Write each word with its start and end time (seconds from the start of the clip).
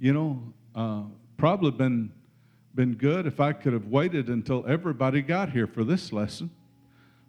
you 0.00 0.12
know, 0.12 0.42
uh, 0.74 1.02
probably 1.36 1.70
been 1.70 2.12
been 2.74 2.94
good 2.94 3.26
if 3.26 3.38
I 3.38 3.52
could 3.52 3.72
have 3.72 3.86
waited 3.86 4.28
until 4.28 4.64
everybody 4.66 5.22
got 5.22 5.50
here 5.50 5.66
for 5.66 5.84
this 5.84 6.12
lesson. 6.12 6.50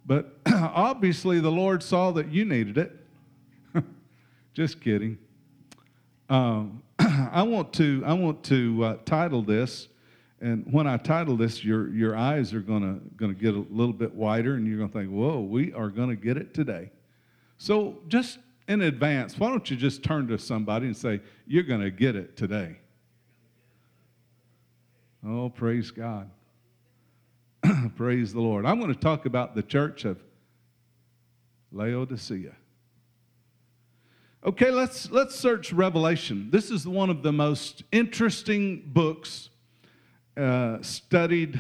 But 0.05 0.37
obviously, 0.47 1.39
the 1.39 1.51
Lord 1.51 1.83
saw 1.83 2.11
that 2.11 2.31
you 2.31 2.45
needed 2.45 2.77
it. 2.77 2.91
Just 4.53 4.81
kidding. 4.81 5.17
Um, 6.29 6.81
I 6.99 7.43
want 7.43 7.73
to 7.73 8.03
I 8.05 8.13
want 8.13 8.43
to 8.45 8.83
uh, 8.83 8.97
title 9.05 9.41
this, 9.41 9.87
and 10.41 10.65
when 10.71 10.87
I 10.87 10.97
title 10.97 11.37
this, 11.37 11.63
your 11.63 11.89
your 11.89 12.15
eyes 12.15 12.53
are 12.53 12.61
gonna 12.61 12.99
gonna 13.15 13.33
get 13.33 13.53
a 13.53 13.65
little 13.69 13.93
bit 13.93 14.13
wider, 14.13 14.55
and 14.55 14.67
you're 14.67 14.77
gonna 14.77 14.89
think, 14.89 15.09
"Whoa, 15.09 15.41
we 15.41 15.73
are 15.73 15.89
gonna 15.89 16.15
get 16.15 16.37
it 16.37 16.53
today." 16.53 16.91
So 17.57 17.99
just 18.07 18.39
in 18.67 18.81
advance, 18.81 19.37
why 19.37 19.49
don't 19.49 19.69
you 19.69 19.77
just 19.77 20.03
turn 20.03 20.27
to 20.27 20.37
somebody 20.37 20.87
and 20.87 20.97
say, 20.97 21.21
"You're 21.45 21.63
gonna 21.63 21.91
get 21.91 22.15
it 22.15 22.35
today." 22.35 22.77
Oh, 25.27 25.49
praise 25.49 25.89
God. 25.89 26.29
praise 27.95 28.31
the 28.31 28.41
Lord. 28.41 28.65
I'm 28.65 28.79
going 28.79 28.93
to 28.93 28.99
talk 28.99 29.25
about 29.25 29.55
the 29.55 29.63
church 29.63 30.05
of 30.05 30.19
Laodicea. 31.71 32.53
Okay, 34.45 34.69
let's, 34.69 35.09
let's 35.09 35.33
search 35.33 35.73
Revelation. 35.73 36.49
This 36.51 36.69
is 36.69 36.87
one 36.87 37.09
of 37.09 37.23
the 37.23 37.31
most 37.31 37.81
interesting 37.91 38.83
books 38.85 39.49
uh, 40.37 40.77
studied 40.81 41.59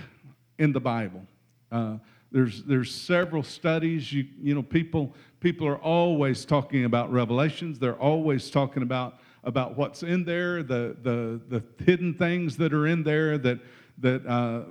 in 0.59 0.71
the 0.71 0.79
Bible. 0.79 1.25
Uh, 1.71 1.97
there's, 2.35 2.63
there's 2.63 2.93
several 2.93 3.43
studies. 3.43 4.11
You, 4.11 4.27
you 4.41 4.53
know, 4.53 4.61
people, 4.61 5.15
people 5.39 5.65
are 5.65 5.77
always 5.77 6.43
talking 6.43 6.83
about 6.83 7.09
Revelations. 7.09 7.79
They're 7.79 7.95
always 7.95 8.49
talking 8.49 8.83
about, 8.83 9.19
about 9.45 9.77
what's 9.77 10.03
in 10.03 10.25
there, 10.25 10.61
the, 10.61 10.97
the, 11.01 11.39
the 11.47 11.63
hidden 11.85 12.13
things 12.13 12.57
that 12.57 12.73
are 12.73 12.87
in 12.87 13.03
there 13.03 13.37
that, 13.37 13.59
that 13.99 14.27
uh, 14.27 14.63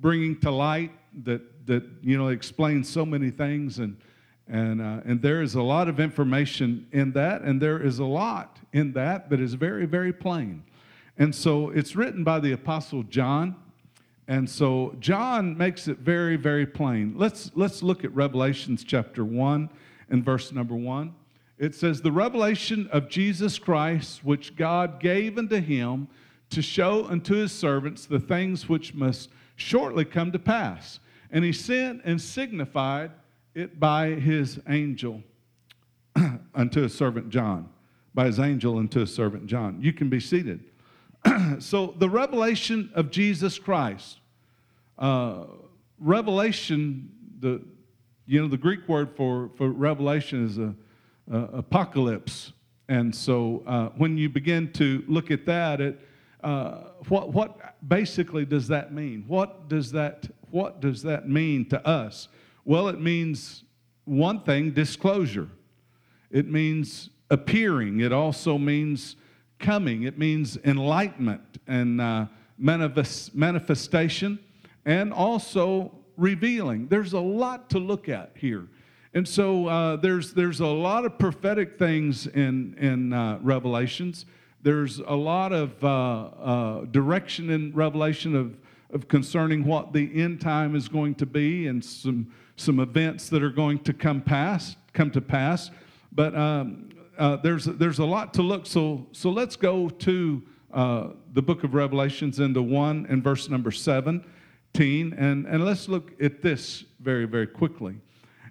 bringing 0.00 0.40
to 0.40 0.50
light, 0.50 0.90
that, 1.22 1.66
that, 1.68 1.84
you 2.02 2.18
know, 2.18 2.28
explain 2.30 2.82
so 2.82 3.06
many 3.06 3.30
things. 3.30 3.78
And, 3.78 3.96
and, 4.48 4.82
uh, 4.82 5.02
and 5.04 5.22
there 5.22 5.40
is 5.40 5.54
a 5.54 5.62
lot 5.62 5.88
of 5.88 6.00
information 6.00 6.88
in 6.90 7.12
that, 7.12 7.42
and 7.42 7.62
there 7.62 7.80
is 7.80 8.00
a 8.00 8.04
lot 8.04 8.58
in 8.72 8.92
that 8.94 9.30
that 9.30 9.38
is 9.38 9.54
very, 9.54 9.86
very 9.86 10.12
plain. 10.12 10.64
And 11.16 11.32
so 11.32 11.70
it's 11.70 11.94
written 11.94 12.24
by 12.24 12.40
the 12.40 12.50
Apostle 12.50 13.04
John. 13.04 13.54
And 14.26 14.48
so 14.48 14.96
John 15.00 15.56
makes 15.56 15.86
it 15.86 15.98
very, 15.98 16.36
very 16.36 16.66
plain. 16.66 17.14
Let's, 17.16 17.50
let's 17.54 17.82
look 17.82 18.04
at 18.04 18.14
Revelations 18.14 18.82
chapter 18.82 19.24
1 19.24 19.68
and 20.08 20.24
verse 20.24 20.50
number 20.52 20.74
1. 20.74 21.14
It 21.58 21.74
says, 21.74 22.00
The 22.00 22.12
revelation 22.12 22.88
of 22.90 23.08
Jesus 23.08 23.58
Christ, 23.58 24.24
which 24.24 24.56
God 24.56 24.98
gave 24.98 25.38
unto 25.38 25.60
him 25.60 26.08
to 26.50 26.62
show 26.62 27.06
unto 27.06 27.34
his 27.34 27.52
servants 27.52 28.06
the 28.06 28.20
things 28.20 28.68
which 28.68 28.94
must 28.94 29.30
shortly 29.56 30.04
come 30.04 30.32
to 30.32 30.38
pass. 30.38 31.00
And 31.30 31.44
he 31.44 31.52
sent 31.52 32.02
and 32.04 32.20
signified 32.20 33.10
it 33.54 33.78
by 33.78 34.10
his 34.10 34.58
angel 34.68 35.22
unto 36.54 36.82
his 36.82 36.94
servant 36.94 37.28
John, 37.28 37.68
by 38.14 38.26
his 38.26 38.40
angel 38.40 38.78
unto 38.78 39.00
his 39.00 39.14
servant 39.14 39.46
John. 39.46 39.78
You 39.80 39.92
can 39.92 40.08
be 40.08 40.20
seated. 40.20 40.64
so, 41.58 41.94
the 41.98 42.08
revelation 42.08 42.90
of 42.94 43.10
Jesus 43.10 43.58
Christ, 43.58 44.18
uh, 44.98 45.44
revelation, 45.98 47.10
the 47.40 47.62
you 48.26 48.40
know 48.40 48.48
the 48.48 48.56
Greek 48.56 48.88
word 48.88 49.10
for, 49.16 49.50
for 49.56 49.68
revelation 49.70 50.46
is 50.46 50.58
a, 50.58 50.74
a 51.30 51.58
apocalypse, 51.58 52.52
and 52.88 53.14
so 53.14 53.62
uh, 53.66 53.88
when 53.96 54.16
you 54.16 54.28
begin 54.28 54.72
to 54.72 55.04
look 55.06 55.30
at 55.30 55.46
that, 55.46 55.80
it 55.80 56.00
uh, 56.42 56.90
what 57.08 57.32
what 57.32 57.88
basically 57.88 58.44
does 58.44 58.68
that 58.68 58.92
mean? 58.92 59.24
What 59.26 59.68
does 59.68 59.90
that 59.92 60.26
what 60.50 60.80
does 60.80 61.02
that 61.02 61.28
mean 61.28 61.68
to 61.70 61.86
us? 61.86 62.28
Well, 62.64 62.88
it 62.88 63.00
means 63.00 63.64
one 64.04 64.40
thing 64.40 64.72
disclosure, 64.72 65.48
it 66.30 66.50
means 66.50 67.10
appearing, 67.30 68.00
it 68.00 68.12
also 68.12 68.58
means 68.58 69.16
coming, 69.58 70.02
it 70.04 70.18
means 70.18 70.58
enlightenment 70.64 71.42
and 71.66 72.00
uh, 72.00 72.26
manifest, 72.58 73.34
manifestation, 73.34 74.38
and 74.84 75.12
also 75.12 75.92
revealing. 76.16 76.88
There's 76.88 77.12
a 77.12 77.20
lot 77.20 77.70
to 77.70 77.78
look 77.78 78.08
at 78.08 78.32
here. 78.34 78.68
And 79.14 79.26
so 79.26 79.66
uh, 79.66 79.96
there's, 79.96 80.32
there's 80.32 80.60
a 80.60 80.66
lot 80.66 81.04
of 81.04 81.18
prophetic 81.18 81.78
things 81.78 82.26
in, 82.26 82.74
in 82.78 83.12
uh, 83.12 83.38
Revelations. 83.42 84.26
There's 84.62 84.98
a 84.98 85.14
lot 85.14 85.52
of 85.52 85.84
uh, 85.84 85.88
uh 85.88 86.84
direction 86.86 87.50
in 87.50 87.72
Revelation 87.74 88.34
of, 88.34 88.56
of 88.92 89.08
concerning 89.08 89.64
what 89.64 89.92
the 89.92 90.10
end 90.20 90.40
time 90.40 90.74
is 90.74 90.88
going 90.88 91.14
to 91.16 91.26
be 91.26 91.66
and 91.66 91.84
some 91.84 92.32
some 92.56 92.80
events 92.80 93.28
that 93.30 93.42
are 93.42 93.50
going 93.50 93.78
to 93.80 93.92
come 93.92 94.20
past, 94.20 94.76
come 94.92 95.10
to 95.10 95.20
pass. 95.20 95.70
But 96.12 96.34
um, 96.36 96.90
uh, 97.18 97.36
there's 97.36 97.64
there's 97.64 97.98
a 97.98 98.04
lot 98.04 98.34
to 98.34 98.42
look. 98.42 98.66
So 98.66 99.06
so 99.12 99.30
let's 99.30 99.56
go 99.56 99.88
to 99.88 100.42
uh, 100.72 101.08
the 101.32 101.42
book 101.42 101.64
of 101.64 101.74
Revelations 101.74 102.40
into 102.40 102.62
one 102.62 103.06
and 103.08 103.22
verse 103.22 103.48
number 103.48 103.70
seventeen, 103.70 105.12
and 105.14 105.46
and 105.46 105.64
let's 105.64 105.88
look 105.88 106.12
at 106.22 106.42
this 106.42 106.84
very 107.00 107.26
very 107.26 107.46
quickly. 107.46 107.96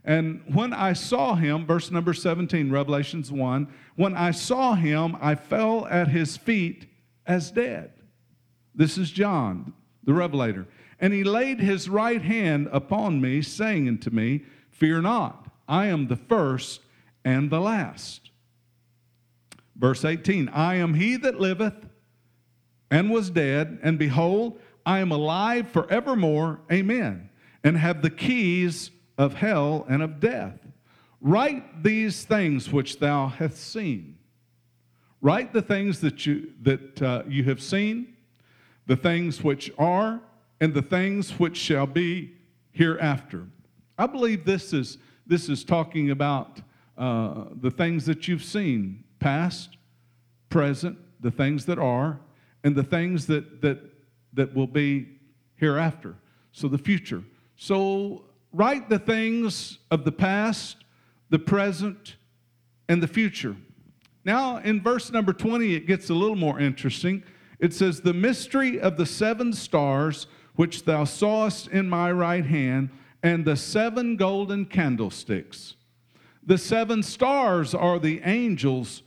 And 0.05 0.41
when 0.53 0.73
I 0.73 0.93
saw 0.93 1.35
him, 1.35 1.65
verse 1.65 1.89
number 1.89 2.13
17, 2.13 2.69
Revelations 2.69 3.31
1, 3.31 3.73
when 3.95 4.15
I 4.15 4.31
saw 4.31 4.75
him, 4.75 5.15
I 5.21 5.35
fell 5.35 5.85
at 5.85 6.09
his 6.09 6.35
feet 6.35 6.87
as 7.25 7.51
dead. 7.51 7.93
This 8.75 8.97
is 8.97 9.11
John, 9.11 9.73
the 10.03 10.13
Revelator. 10.13 10.67
And 10.99 11.13
he 11.13 11.23
laid 11.23 11.59
his 11.59 11.87
right 11.89 12.21
hand 12.21 12.67
upon 12.71 13.21
me, 13.21 13.41
saying 13.41 13.87
unto 13.87 14.09
me, 14.09 14.43
Fear 14.71 15.01
not, 15.01 15.47
I 15.67 15.87
am 15.87 16.07
the 16.07 16.17
first 16.17 16.81
and 17.23 17.49
the 17.49 17.61
last. 17.61 18.22
Verse 19.83 20.05
18 20.05 20.47
I 20.47 20.75
am 20.75 20.93
he 20.93 21.17
that 21.17 21.41
liveth 21.41 21.75
and 22.89 23.11
was 23.11 23.29
dead, 23.29 23.79
and 23.83 23.99
behold, 23.99 24.57
I 24.85 24.99
am 24.99 25.11
alive 25.11 25.67
forevermore. 25.67 26.61
Amen. 26.71 27.29
And 27.65 27.75
have 27.75 28.01
the 28.01 28.09
keys 28.09 28.91
of 29.17 29.33
hell 29.33 29.85
and 29.89 30.01
of 30.01 30.21
death. 30.21 30.57
Write 31.19 31.83
these 31.83 32.23
things 32.23 32.71
which 32.71 32.99
thou 32.99 33.27
hast 33.27 33.57
seen. 33.57 34.17
Write 35.19 35.51
the 35.51 35.61
things 35.61 35.99
that 35.99 36.25
you, 36.25 36.53
that, 36.61 37.01
uh, 37.01 37.23
you 37.27 37.43
have 37.43 37.61
seen, 37.61 38.15
the 38.87 38.95
things 38.95 39.43
which 39.43 39.69
are 39.77 40.21
and 40.61 40.73
the 40.73 40.81
things 40.81 41.31
which 41.31 41.57
shall 41.57 41.87
be 41.87 42.31
hereafter. 42.71 43.47
I 43.97 44.07
believe 44.07 44.45
this 44.45 44.71
is, 44.71 44.97
this 45.27 45.49
is 45.49 45.65
talking 45.65 46.11
about 46.11 46.61
uh, 46.97 47.47
the 47.59 47.71
things 47.71 48.05
that 48.05 48.29
you've 48.29 48.45
seen 48.45 49.02
past, 49.23 49.77
present, 50.49 50.97
the 51.21 51.31
things 51.31 51.65
that 51.65 51.79
are, 51.79 52.19
and 52.65 52.75
the 52.75 52.83
things 52.83 53.25
that, 53.27 53.61
that, 53.61 53.79
that 54.33 54.53
will 54.53 54.67
be 54.67 55.07
hereafter. 55.55 56.15
So 56.51 56.67
the 56.67 56.77
future. 56.77 57.23
So 57.55 58.25
write 58.51 58.89
the 58.89 58.99
things 58.99 59.79
of 59.89 60.03
the 60.03 60.11
past, 60.11 60.83
the 61.29 61.39
present, 61.39 62.17
and 62.89 63.01
the 63.01 63.07
future. 63.07 63.55
Now, 64.25 64.57
in 64.57 64.81
verse 64.81 65.09
number 65.09 65.31
20, 65.31 65.73
it 65.73 65.87
gets 65.87 66.09
a 66.09 66.13
little 66.13 66.35
more 66.35 66.59
interesting. 66.59 67.23
It 67.59 67.73
says, 67.73 68.01
The 68.01 68.13
mystery 68.13 68.77
of 68.77 68.97
the 68.97 69.05
seven 69.05 69.53
stars 69.53 70.27
which 70.55 70.83
thou 70.83 71.05
sawest 71.05 71.69
in 71.69 71.89
my 71.89 72.11
right 72.11 72.45
hand, 72.45 72.89
and 73.23 73.45
the 73.45 73.55
seven 73.55 74.17
golden 74.17 74.65
candlesticks. 74.65 75.75
The 76.45 76.57
seven 76.57 77.03
stars 77.03 77.73
are 77.73 77.99
the 77.99 78.19
angels 78.25 79.02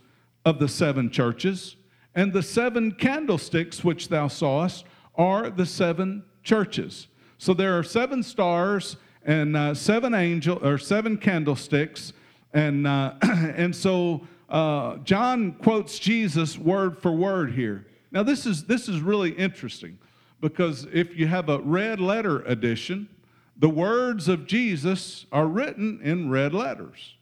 of 0.47 0.59
the 0.59 0.67
seven 0.69 1.09
churches, 1.09 1.75
and 2.15 2.31
the 2.31 2.41
seven 2.41 2.93
candlesticks 2.93 3.83
which 3.83 4.07
thou 4.07 4.29
sawest 4.29 4.85
are 5.15 5.49
the 5.49 5.65
seven 5.65 6.23
churches. 6.41 7.07
So 7.37 7.53
there 7.53 7.77
are 7.77 7.83
seven 7.83 8.23
stars 8.23 8.95
and 9.25 9.57
uh, 9.57 9.73
seven 9.73 10.13
angel 10.13 10.65
or 10.65 10.77
seven 10.77 11.17
candlesticks, 11.17 12.13
and 12.53 12.87
uh, 12.87 13.15
and 13.21 13.75
so 13.75 14.25
uh, 14.47 14.95
John 14.99 15.51
quotes 15.51 15.99
Jesus 15.99 16.57
word 16.57 16.97
for 16.97 17.11
word 17.11 17.51
here. 17.51 17.85
Now 18.13 18.23
this 18.23 18.45
is 18.45 18.63
this 18.63 18.87
is 18.87 19.01
really 19.01 19.31
interesting 19.31 19.99
because 20.39 20.87
if 20.93 21.13
you 21.17 21.27
have 21.27 21.49
a 21.49 21.59
red 21.59 21.99
letter 21.99 22.39
edition, 22.43 23.09
the 23.57 23.69
words 23.69 24.29
of 24.29 24.47
Jesus 24.47 25.25
are 25.29 25.45
written 25.45 25.99
in 26.01 26.29
red 26.29 26.53
letters. 26.53 27.15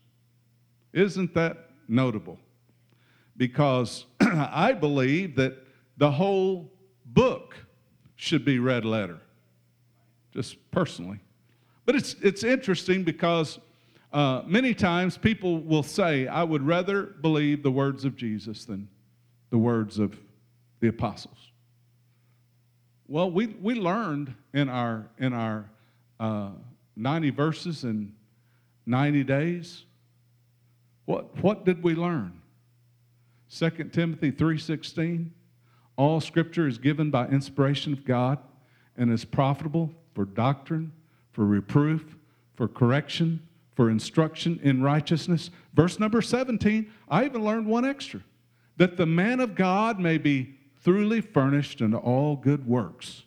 Isn't 0.93 1.33
that 1.33 1.71
notable? 1.87 2.37
Because 3.37 4.05
I 4.21 4.73
believe 4.73 5.35
that 5.35 5.57
the 5.97 6.11
whole 6.11 6.71
book 7.05 7.55
should 8.15 8.45
be 8.45 8.59
red 8.59 8.85
letter, 8.85 9.19
just 10.33 10.57
personally. 10.71 11.19
But 11.85 11.95
it's, 11.95 12.15
it's 12.21 12.43
interesting 12.43 13.03
because 13.03 13.59
uh, 14.13 14.41
many 14.45 14.73
times 14.73 15.17
people 15.17 15.59
will 15.59 15.83
say, 15.83 16.27
I 16.27 16.43
would 16.43 16.65
rather 16.65 17.03
believe 17.03 17.63
the 17.63 17.71
words 17.71 18.05
of 18.05 18.15
Jesus 18.15 18.65
than 18.65 18.87
the 19.49 19.57
words 19.57 19.99
of 19.99 20.17
the 20.79 20.87
apostles? 20.87 21.37
Well, 23.07 23.29
we, 23.29 23.47
we 23.47 23.75
learned 23.75 24.33
in 24.53 24.69
our, 24.69 25.07
in 25.19 25.33
our 25.33 25.69
uh, 26.19 26.49
90 26.95 27.29
verses 27.29 27.83
in 27.83 28.13
90 28.85 29.23
days. 29.23 29.83
What, 31.05 31.37
what 31.43 31.65
did 31.65 31.83
we 31.83 31.95
learn? 31.95 32.41
2 33.55 33.69
Timothy 33.93 34.31
3:16 34.31 35.31
All 35.95 36.19
scripture 36.19 36.67
is 36.67 36.77
given 36.77 37.09
by 37.09 37.27
inspiration 37.29 37.93
of 37.93 38.03
God 38.03 38.37
and 38.97 39.09
is 39.09 39.23
profitable 39.23 39.93
for 40.13 40.25
doctrine, 40.25 40.91
for 41.31 41.45
reproof, 41.45 42.17
for 42.53 42.67
correction, 42.67 43.47
for 43.73 43.89
instruction 43.89 44.59
in 44.61 44.83
righteousness. 44.83 45.51
Verse 45.73 45.99
number 46.01 46.21
17, 46.21 46.91
I 47.07 47.23
even 47.23 47.45
learned 47.45 47.67
one 47.67 47.85
extra 47.85 48.21
that 48.75 48.97
the 48.97 49.05
man 49.05 49.39
of 49.39 49.55
God 49.55 50.01
may 50.01 50.17
be 50.17 50.55
thoroughly 50.81 51.21
furnished 51.21 51.81
unto 51.81 51.95
all 51.95 52.35
good 52.35 52.67
works. 52.67 53.23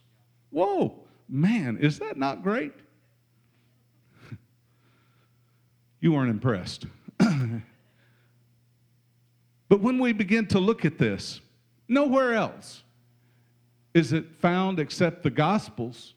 Whoa, 0.51 1.07
man, 1.27 1.79
is 1.79 1.99
that 2.01 2.19
not 2.19 2.43
great? 2.43 2.75
you 6.01 6.13
weren't 6.13 6.31
impressed. 6.31 6.85
But 9.69 9.81
when 9.81 9.99
we 9.99 10.13
begin 10.13 10.47
to 10.49 10.59
look 10.59 10.85
at 10.85 10.99
this, 10.99 11.41
nowhere 11.89 12.35
else 12.35 12.83
is 13.95 14.13
it 14.13 14.27
found 14.41 14.79
except 14.79 15.23
the 15.23 15.31
Gospels 15.31 16.15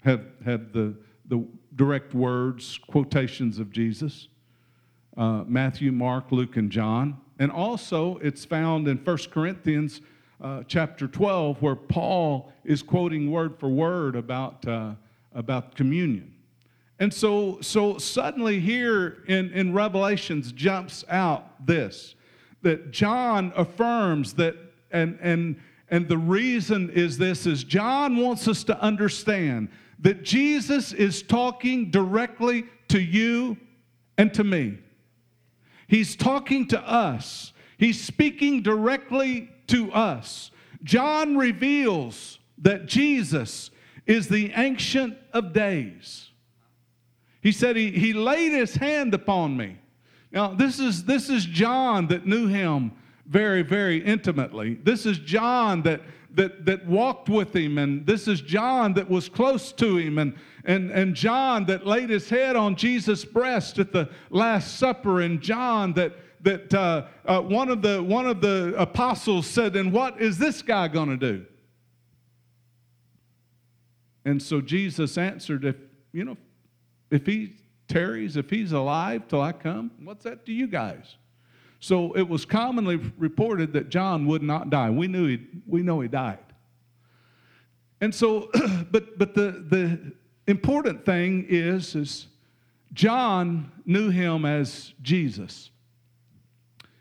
have, 0.00 0.24
have 0.44 0.72
the, 0.72 0.94
the 1.28 1.44
direct 1.76 2.14
words, 2.14 2.78
quotations 2.88 3.58
of 3.58 3.70
Jesus 3.70 4.28
uh, 5.16 5.44
Matthew, 5.46 5.92
Mark, 5.92 6.32
Luke, 6.32 6.56
and 6.56 6.70
John. 6.70 7.18
And 7.38 7.50
also, 7.50 8.18
it's 8.18 8.44
found 8.44 8.88
in 8.88 8.98
1 8.98 9.18
Corinthians 9.30 10.00
uh, 10.40 10.62
chapter 10.66 11.06
12, 11.06 11.60
where 11.60 11.76
Paul 11.76 12.52
is 12.64 12.82
quoting 12.82 13.30
word 13.30 13.58
for 13.58 13.68
word 13.68 14.16
about, 14.16 14.66
uh, 14.66 14.92
about 15.34 15.74
communion. 15.74 16.34
And 16.98 17.12
so, 17.12 17.60
so 17.60 17.98
suddenly 17.98 18.60
here 18.60 19.24
in, 19.26 19.50
in 19.52 19.72
Revelations 19.72 20.52
jumps 20.52 21.04
out 21.08 21.66
this 21.66 22.14
that 22.62 22.90
John 22.90 23.52
affirms 23.56 24.34
that, 24.34 24.56
and, 24.90 25.18
and, 25.20 25.56
and 25.90 26.08
the 26.08 26.18
reason 26.18 26.90
is 26.90 27.18
this 27.18 27.46
is 27.46 27.64
John 27.64 28.16
wants 28.16 28.48
us 28.48 28.64
to 28.64 28.80
understand 28.80 29.68
that 29.98 30.22
Jesus 30.22 30.92
is 30.92 31.22
talking 31.22 31.90
directly 31.90 32.64
to 32.88 33.00
you 33.00 33.56
and 34.18 34.32
to 34.34 34.44
me. 34.44 34.78
He's 35.86 36.16
talking 36.16 36.66
to 36.68 36.80
us. 36.80 37.52
He's 37.78 38.00
speaking 38.00 38.62
directly 38.62 39.50
to 39.68 39.92
us. 39.92 40.50
John 40.82 41.36
reveals 41.36 42.38
that 42.58 42.86
Jesus 42.86 43.70
is 44.06 44.28
the 44.28 44.52
Ancient 44.54 45.16
of 45.32 45.52
Days. 45.52 46.30
He 47.40 47.52
said, 47.52 47.76
He, 47.76 47.90
he 47.90 48.12
laid 48.12 48.52
His 48.52 48.76
hand 48.76 49.14
upon 49.14 49.56
me. 49.56 49.78
Now, 50.32 50.54
this 50.54 50.80
is, 50.80 51.04
this 51.04 51.28
is 51.28 51.44
John 51.44 52.08
that 52.08 52.26
knew 52.26 52.48
Him 52.48 52.92
very, 53.26 53.62
very 53.62 54.04
intimately. 54.04 54.74
This 54.82 55.06
is 55.06 55.18
John 55.18 55.82
that, 55.82 56.02
that, 56.34 56.64
that 56.66 56.86
walked 56.86 57.28
with 57.28 57.54
him, 57.54 57.78
and 57.78 58.06
this 58.06 58.28
is 58.28 58.40
John 58.40 58.94
that 58.94 59.08
was 59.08 59.28
close 59.28 59.72
to 59.72 59.96
him, 59.96 60.18
and, 60.18 60.34
and, 60.64 60.90
and 60.90 61.14
John 61.14 61.66
that 61.66 61.86
laid 61.86 62.10
his 62.10 62.28
head 62.28 62.56
on 62.56 62.76
Jesus' 62.76 63.24
breast 63.24 63.78
at 63.78 63.92
the 63.92 64.10
Last 64.30 64.76
Supper, 64.78 65.20
and 65.20 65.40
John 65.40 65.92
that, 65.94 66.14
that 66.42 66.74
uh, 66.74 67.06
uh, 67.24 67.40
one, 67.40 67.68
of 67.68 67.82
the, 67.82 68.02
one 68.02 68.26
of 68.26 68.40
the 68.40 68.74
apostles 68.76 69.46
said, 69.46 69.76
And 69.76 69.92
what 69.92 70.20
is 70.20 70.38
this 70.38 70.62
guy 70.62 70.88
going 70.88 71.08
to 71.10 71.16
do? 71.16 71.46
And 74.24 74.42
so 74.42 74.60
Jesus 74.60 75.16
answered, 75.16 75.64
If, 75.64 75.76
you 76.12 76.24
know, 76.24 76.36
if 77.10 77.26
he 77.26 77.56
tarries, 77.92 78.36
if 78.36 78.50
he's 78.50 78.72
alive 78.72 79.28
till 79.28 79.40
I 79.40 79.52
come, 79.52 79.90
what's 80.02 80.24
that 80.24 80.46
to 80.46 80.52
you 80.52 80.66
guys? 80.66 81.16
So 81.80 82.12
it 82.12 82.28
was 82.28 82.44
commonly 82.44 82.96
reported 83.18 83.72
that 83.72 83.88
John 83.88 84.26
would 84.26 84.42
not 84.42 84.70
die. 84.70 84.88
We 84.90 85.08
knew 85.08 85.26
he, 85.26 85.46
we 85.66 85.82
know 85.82 86.00
he 86.00 86.08
died. 86.08 86.38
And 88.00 88.14
so, 88.14 88.50
but 88.90 89.18
but 89.18 89.34
the 89.34 89.64
the 89.68 90.12
important 90.46 91.04
thing 91.04 91.46
is 91.48 91.94
is 91.94 92.26
John 92.92 93.70
knew 93.84 94.10
him 94.10 94.44
as 94.44 94.92
Jesus. 95.02 95.70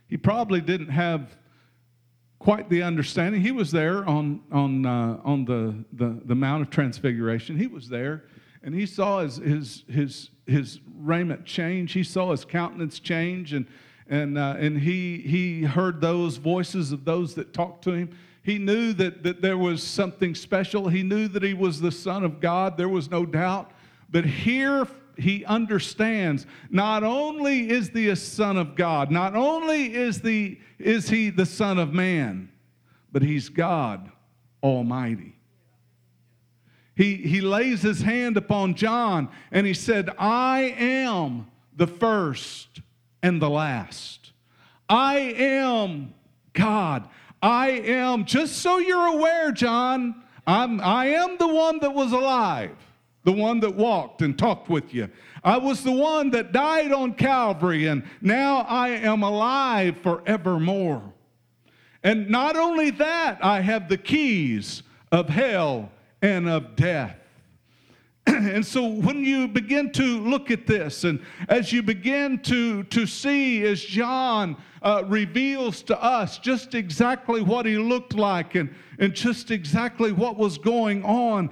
He 0.08 0.18
probably 0.18 0.62
didn't 0.62 0.90
have 0.90 1.36
quite 2.38 2.70
the 2.70 2.84
understanding. 2.84 3.42
He 3.42 3.52
was 3.52 3.72
there 3.72 4.04
on 4.08 4.42
on 4.52 4.86
uh, 4.86 5.20
on 5.24 5.46
the, 5.46 5.76
the 5.94 6.22
the 6.26 6.36
Mount 6.36 6.64
of 6.64 6.70
Transfiguration. 6.70 7.58
He 7.58 7.68
was 7.68 7.88
there, 7.88 8.26
and 8.64 8.76
he 8.76 8.86
saw 8.86 9.20
his 9.22 9.38
his 9.38 9.84
his 9.90 10.30
his 10.46 10.80
raiment 10.98 11.46
change. 11.46 11.94
He 11.94 12.04
saw 12.04 12.32
his 12.32 12.46
countenance 12.46 13.00
change, 13.00 13.54
and 13.54 13.66
and, 14.12 14.38
uh, 14.38 14.56
and 14.60 14.78
he, 14.78 15.20
he 15.20 15.64
heard 15.64 16.02
those 16.02 16.36
voices 16.36 16.92
of 16.92 17.06
those 17.06 17.34
that 17.36 17.54
talked 17.54 17.86
to 17.86 17.94
him. 17.94 18.10
He 18.44 18.58
knew 18.58 18.92
that, 18.94 19.24
that 19.24 19.42
there 19.42 19.58
was 19.58 19.82
something 19.82 20.36
special. 20.36 20.90
He 20.90 21.02
knew 21.02 21.30
that 21.30 21.42
he 21.42 21.54
was 21.54 21.80
the 21.80 21.94
Son 21.94 22.26
of 22.26 22.42
God. 22.42 22.76
There 22.76 22.90
was 22.90 23.10
no 23.10 23.26
doubt. 23.26 23.72
But 24.10 24.26
here 24.26 24.86
he 25.18 25.46
understands 25.46 26.46
not 26.70 27.04
only 27.04 27.70
is 27.70 27.88
he 27.88 28.10
a 28.10 28.16
Son 28.18 28.58
of 28.58 28.76
God, 28.76 29.12
not 29.12 29.34
only 29.34 29.94
is, 29.94 30.20
the, 30.20 30.60
is 30.78 31.10
he 31.10 31.30
the 31.30 31.46
Son 31.46 31.80
of 31.80 31.94
Man, 31.94 32.52
but 33.14 33.22
he's 33.22 33.48
God 33.48 34.12
Almighty. 34.62 35.38
He, 37.02 37.16
he 37.16 37.42
lays 37.42 37.82
his 37.82 38.04
hand 38.04 38.38
upon 38.38 38.76
John 38.76 39.30
and 39.52 39.66
he 39.66 39.74
said, 39.74 40.12
I 40.20 40.76
am 40.78 41.48
the 41.76 41.88
first 41.88 42.80
and 43.24 43.42
the 43.42 43.50
last. 43.50 44.34
I 44.88 45.16
am 45.18 46.14
God. 46.54 47.10
I 47.42 47.70
am, 47.70 48.26
just 48.26 48.58
so 48.58 48.78
you're 48.78 49.18
aware, 49.18 49.52
John, 49.52 50.22
I'm, 50.46 50.80
I 50.80 51.08
am 51.08 51.40
the 51.40 51.48
one 51.48 51.80
that 51.80 51.92
was 51.92 52.12
alive, 52.12 52.78
the 53.24 53.32
one 53.32 53.62
that 53.62 53.74
walked 53.74 54.22
and 54.22 54.38
talked 54.38 54.70
with 54.70 54.94
you. 54.94 55.10
I 55.44 55.58
was 55.58 55.84
the 55.84 55.92
one 55.92 56.30
that 56.30 56.52
died 56.52 56.92
on 56.92 57.16
Calvary, 57.16 57.88
and 57.88 58.04
now 58.22 58.60
I 58.70 58.90
am 58.90 59.24
alive 59.24 59.98
forevermore. 60.04 61.12
And 62.04 62.30
not 62.30 62.56
only 62.56 62.92
that, 62.92 63.44
I 63.44 63.62
have 63.62 63.90
the 63.90 63.98
keys 63.98 64.84
of 65.12 65.30
hell 65.30 65.90
and 66.22 66.48
of 66.48 66.76
death. 66.76 67.18
and 68.28 68.66
so 68.66 68.86
when 68.86 69.24
you 69.24 69.48
begin 69.48 69.92
to 69.92 70.20
look 70.20 70.52
at 70.52 70.68
this 70.68 71.06
and 71.06 71.20
as 71.50 71.74
you 71.74 71.82
begin 71.82 72.38
to, 72.40 72.84
to 72.84 73.08
see 73.08 73.64
as 73.64 73.82
john 73.84 74.56
uh, 74.84 75.04
reveals 75.08 75.82
to 75.82 76.00
us 76.04 76.38
just 76.38 76.76
exactly 76.76 77.42
what 77.42 77.66
he 77.66 77.78
looked 77.78 78.14
like 78.14 78.54
and, 78.54 78.74
and 79.00 79.16
just 79.16 79.50
exactly 79.50 80.12
what 80.12 80.38
was 80.38 80.60
going 80.60 81.04
on 81.04 81.50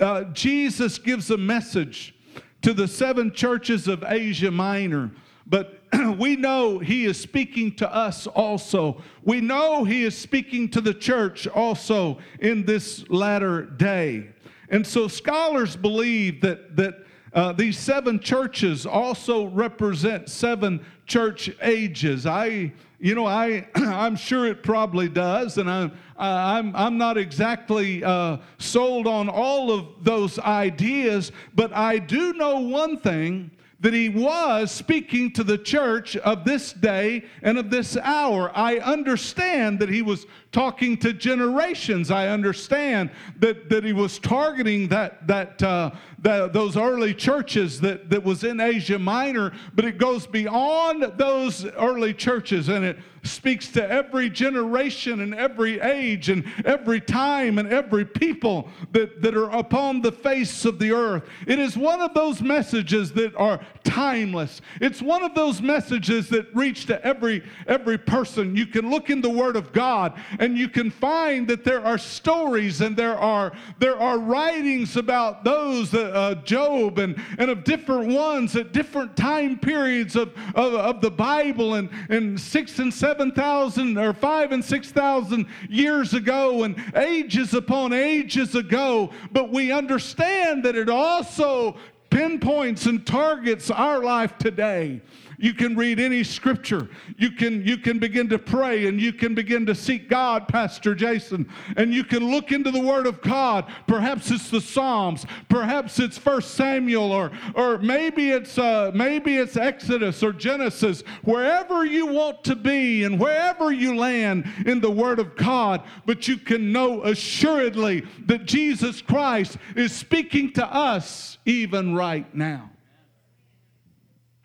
uh, 0.00 0.22
jesus 0.26 0.96
gives 0.96 1.30
a 1.32 1.36
message 1.36 2.14
to 2.60 2.72
the 2.72 2.86
seven 2.86 3.32
churches 3.32 3.88
of 3.88 4.04
asia 4.06 4.50
minor 4.50 5.10
but 5.48 5.81
we 6.18 6.36
know 6.36 6.78
he 6.78 7.04
is 7.04 7.20
speaking 7.20 7.74
to 7.76 7.94
us 7.94 8.26
also. 8.26 9.02
We 9.22 9.40
know 9.40 9.84
he 9.84 10.04
is 10.04 10.16
speaking 10.16 10.68
to 10.70 10.80
the 10.80 10.94
church 10.94 11.46
also 11.46 12.18
in 12.40 12.64
this 12.64 13.08
latter 13.10 13.62
day. 13.62 14.28
And 14.68 14.86
so 14.86 15.06
scholars 15.08 15.76
believe 15.76 16.40
that, 16.40 16.76
that 16.76 17.04
uh, 17.34 17.52
these 17.52 17.78
seven 17.78 18.20
churches 18.20 18.86
also 18.86 19.46
represent 19.46 20.28
seven 20.28 20.84
church 21.06 21.50
ages. 21.60 22.26
I, 22.26 22.72
you 22.98 23.14
know, 23.14 23.26
I, 23.26 23.66
I'm 23.74 24.16
sure 24.16 24.46
it 24.46 24.62
probably 24.62 25.08
does, 25.08 25.58
and 25.58 25.70
I'm, 25.70 25.92
I'm, 26.16 26.74
I'm 26.74 26.96
not 26.96 27.18
exactly 27.18 28.02
uh, 28.02 28.38
sold 28.58 29.06
on 29.06 29.28
all 29.28 29.70
of 29.70 29.86
those 30.02 30.38
ideas, 30.38 31.32
but 31.54 31.72
I 31.74 31.98
do 31.98 32.32
know 32.32 32.60
one 32.60 32.98
thing 32.98 33.50
that 33.82 33.92
he 33.92 34.08
was 34.08 34.70
speaking 34.70 35.32
to 35.32 35.44
the 35.44 35.58
church 35.58 36.16
of 36.16 36.44
this 36.44 36.72
day 36.72 37.24
and 37.42 37.58
of 37.58 37.68
this 37.68 37.96
hour. 37.96 38.50
I 38.54 38.78
understand 38.78 39.80
that 39.80 39.88
he 39.88 40.02
was 40.02 40.24
talking 40.52 40.96
to 40.98 41.12
generations. 41.12 42.10
I 42.10 42.28
understand 42.28 43.10
that, 43.38 43.70
that 43.70 43.84
he 43.84 43.92
was 43.92 44.18
targeting 44.18 44.88
that, 44.88 45.26
that, 45.26 45.62
uh, 45.62 45.90
that, 46.20 46.52
those 46.52 46.76
early 46.76 47.14
churches 47.14 47.80
that, 47.80 48.10
that 48.10 48.22
was 48.22 48.44
in 48.44 48.60
Asia 48.60 48.98
Minor, 48.98 49.52
but 49.74 49.84
it 49.84 49.98
goes 49.98 50.26
beyond 50.26 51.02
those 51.16 51.64
early 51.64 52.12
churches 52.12 52.68
and 52.68 52.84
it 52.84 52.98
speaks 53.24 53.68
to 53.68 53.90
every 53.90 54.28
generation 54.28 55.20
and 55.20 55.34
every 55.34 55.80
age 55.80 56.28
and 56.28 56.44
every 56.64 57.00
time 57.00 57.58
and 57.58 57.72
every 57.72 58.04
people 58.04 58.68
that, 58.90 59.22
that 59.22 59.36
are 59.36 59.50
upon 59.50 60.02
the 60.02 60.10
face 60.10 60.64
of 60.64 60.78
the 60.78 60.90
earth. 60.90 61.22
It 61.46 61.58
is 61.58 61.76
one 61.76 62.00
of 62.00 62.14
those 62.14 62.42
messages 62.42 63.12
that 63.12 63.34
are 63.36 63.60
timeless. 63.84 64.60
It's 64.80 65.00
one 65.00 65.22
of 65.22 65.34
those 65.34 65.62
messages 65.62 66.28
that 66.30 66.52
reach 66.54 66.86
to 66.86 67.04
every 67.04 67.44
every 67.66 67.98
person. 67.98 68.56
You 68.56 68.66
can 68.66 68.90
look 68.90 69.10
in 69.10 69.20
the 69.20 69.30
Word 69.30 69.56
of 69.56 69.72
God 69.72 70.20
and 70.42 70.58
you 70.58 70.68
can 70.68 70.90
find 70.90 71.46
that 71.46 71.62
there 71.62 71.84
are 71.84 71.96
stories 71.96 72.80
and 72.80 72.96
there 72.96 73.16
are, 73.16 73.52
there 73.78 73.96
are 73.96 74.18
writings 74.18 74.96
about 74.96 75.44
those, 75.44 75.94
uh, 75.94 76.00
uh, 76.00 76.34
Job 76.42 76.98
and, 76.98 77.16
and 77.38 77.48
of 77.48 77.62
different 77.62 78.12
ones 78.12 78.56
at 78.56 78.72
different 78.72 79.16
time 79.16 79.56
periods 79.56 80.16
of, 80.16 80.34
of, 80.56 80.74
of 80.74 81.00
the 81.00 81.12
Bible 81.12 81.74
and, 81.74 81.88
and 82.08 82.40
six 82.40 82.80
and 82.80 82.92
seven 82.92 83.30
thousand 83.30 83.96
or 83.96 84.12
five 84.12 84.50
and 84.50 84.64
six 84.64 84.90
thousand 84.90 85.46
years 85.68 86.12
ago 86.12 86.64
and 86.64 86.74
ages 86.96 87.54
upon 87.54 87.92
ages 87.92 88.56
ago. 88.56 89.10
But 89.30 89.52
we 89.52 89.70
understand 89.70 90.64
that 90.64 90.74
it 90.74 90.88
also 90.88 91.76
pinpoints 92.10 92.86
and 92.86 93.06
targets 93.06 93.70
our 93.70 94.02
life 94.02 94.36
today. 94.38 95.00
You 95.42 95.54
can 95.54 95.74
read 95.74 95.98
any 95.98 96.22
scripture. 96.22 96.88
You 97.18 97.32
can, 97.32 97.66
you 97.66 97.76
can 97.76 97.98
begin 97.98 98.28
to 98.28 98.38
pray 98.38 98.86
and 98.86 99.00
you 99.00 99.12
can 99.12 99.34
begin 99.34 99.66
to 99.66 99.74
seek 99.74 100.08
God, 100.08 100.46
Pastor 100.46 100.94
Jason. 100.94 101.48
And 101.76 101.92
you 101.92 102.04
can 102.04 102.30
look 102.30 102.52
into 102.52 102.70
the 102.70 102.78
Word 102.78 103.08
of 103.08 103.20
God. 103.22 103.68
Perhaps 103.88 104.30
it's 104.30 104.50
the 104.50 104.60
Psalms. 104.60 105.26
Perhaps 105.48 105.98
it's 105.98 106.16
First 106.16 106.52
Samuel 106.54 107.10
or, 107.10 107.32
or 107.56 107.78
maybe, 107.78 108.30
it's, 108.30 108.56
uh, 108.56 108.92
maybe 108.94 109.36
it's 109.36 109.56
Exodus 109.56 110.22
or 110.22 110.32
Genesis. 110.32 111.02
Wherever 111.24 111.84
you 111.84 112.06
want 112.06 112.44
to 112.44 112.54
be 112.54 113.02
and 113.02 113.18
wherever 113.18 113.72
you 113.72 113.96
land 113.96 114.48
in 114.64 114.80
the 114.80 114.92
Word 114.92 115.18
of 115.18 115.34
God. 115.34 115.82
But 116.06 116.28
you 116.28 116.36
can 116.36 116.70
know 116.70 117.02
assuredly 117.02 118.06
that 118.26 118.44
Jesus 118.44 119.02
Christ 119.02 119.56
is 119.74 119.90
speaking 119.90 120.52
to 120.52 120.64
us 120.64 121.38
even 121.44 121.96
right 121.96 122.32
now. 122.32 122.70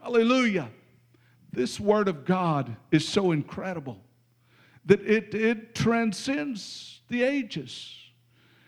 Hallelujah. 0.01 0.71
This 1.57 1.79
Word 1.79 2.07
of 2.07 2.23
God 2.23 2.75
is 2.91 3.07
so 3.07 3.31
incredible 3.31 3.99
that 4.85 5.01
it, 5.01 5.33
it 5.33 5.73
transcends 5.73 7.01
the 7.09 7.23
ages. 7.23 7.95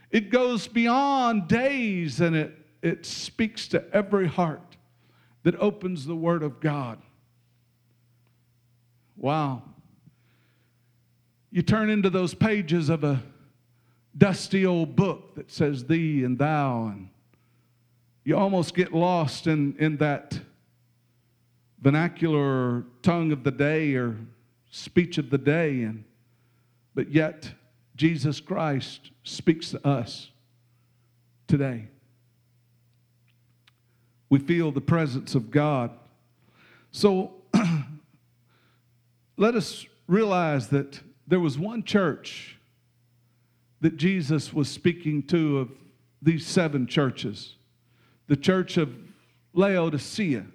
It 0.10 0.32
goes 0.32 0.68
beyond 0.68 1.48
days 1.48 2.20
and 2.20 2.36
it, 2.36 2.58
it 2.82 3.06
speaks 3.06 3.68
to 3.68 3.86
every 3.94 4.28
heart 4.28 4.76
that 5.44 5.56
opens 5.58 6.08
the 6.08 6.16
Word 6.16 6.42
of 6.42 6.60
God. 6.60 7.00
Wow. 9.16 9.62
You 11.52 11.62
turn 11.62 11.92
into 11.92 12.10
those 12.10 12.34
pages 12.34 12.90
of 12.90 13.04
a 13.04 13.22
dusty 14.18 14.66
old 14.66 14.96
book 14.96 15.36
that 15.36 15.52
says 15.52 15.86
thee 15.86 16.24
and 16.24 16.40
thou, 16.40 16.88
and 16.88 17.10
you 18.24 18.36
almost 18.36 18.74
get 18.74 18.96
lost 18.96 19.46
in, 19.46 19.76
in 19.78 19.98
that 19.98 20.40
vernacular 21.82 22.84
tongue 23.02 23.32
of 23.32 23.44
the 23.44 23.52
day 23.52 23.94
or 23.96 24.18
speech 24.70 25.18
of 25.18 25.30
the 25.30 25.38
day 25.38 25.84
and 25.84 26.04
but 26.94 27.12
yet 27.12 27.52
Jesus 27.96 28.40
Christ 28.40 29.12
speaks 29.24 29.72
to 29.72 29.88
us 29.88 30.32
today. 31.48 31.88
We 34.30 34.40
feel 34.40 34.72
the 34.72 34.82
presence 34.82 35.36
of 35.36 35.52
God. 35.52 35.92
So 36.92 37.34
let 39.38 39.56
us 39.56 39.86
realize 40.08 40.68
that 40.70 41.02
there 41.28 41.40
was 41.40 41.58
one 41.58 41.84
church 41.84 42.58
that 43.82 43.98
Jesus 43.98 44.54
was 44.54 44.70
speaking 44.70 45.24
to 45.24 45.60
of 45.60 45.70
these 46.22 46.46
seven 46.46 46.86
churches 46.88 47.56
the 48.28 48.38
church 48.38 48.78
of 48.78 48.96
Laodicea. 49.54 50.46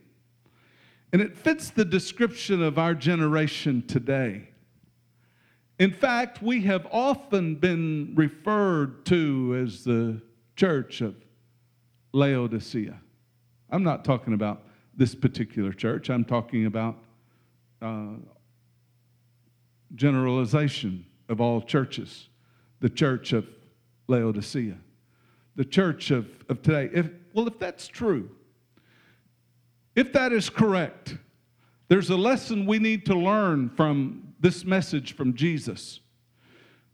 And 1.14 1.22
it 1.22 1.38
fits 1.38 1.70
the 1.70 1.84
description 1.84 2.60
of 2.60 2.76
our 2.76 2.92
generation 2.92 3.86
today. 3.86 4.48
In 5.78 5.92
fact, 5.92 6.42
we 6.42 6.62
have 6.62 6.88
often 6.90 7.54
been 7.54 8.14
referred 8.16 9.06
to 9.06 9.62
as 9.62 9.84
the 9.84 10.20
church 10.56 11.02
of 11.02 11.14
Laodicea. 12.12 13.00
I'm 13.70 13.84
not 13.84 14.04
talking 14.04 14.34
about 14.34 14.64
this 14.96 15.14
particular 15.14 15.72
church, 15.72 16.10
I'm 16.10 16.24
talking 16.24 16.66
about 16.66 16.96
uh, 17.80 18.14
generalization 19.94 21.06
of 21.28 21.40
all 21.40 21.62
churches, 21.62 22.28
the 22.80 22.90
church 22.90 23.32
of 23.32 23.46
Laodicea, 24.08 24.78
the 25.54 25.64
church 25.64 26.10
of, 26.10 26.26
of 26.48 26.60
today. 26.62 26.90
If, 26.92 27.08
well, 27.32 27.46
if 27.46 27.60
that's 27.60 27.86
true, 27.86 28.30
if 29.94 30.12
that 30.12 30.32
is 30.32 30.50
correct, 30.50 31.16
there's 31.88 32.10
a 32.10 32.16
lesson 32.16 32.66
we 32.66 32.78
need 32.78 33.06
to 33.06 33.14
learn 33.14 33.68
from 33.70 34.34
this 34.40 34.64
message 34.64 35.14
from 35.14 35.34
Jesus. 35.34 36.00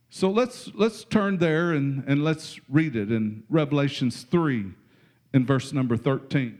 So 0.08 0.28
let's, 0.30 0.70
let's 0.74 1.04
turn 1.04 1.38
there 1.38 1.72
and, 1.72 2.04
and 2.06 2.24
let's 2.24 2.60
read 2.68 2.96
it 2.96 3.12
in 3.12 3.44
Revelations 3.48 4.22
3 4.24 4.72
in 5.32 5.46
verse 5.46 5.72
number 5.72 5.96
13. 5.96 6.58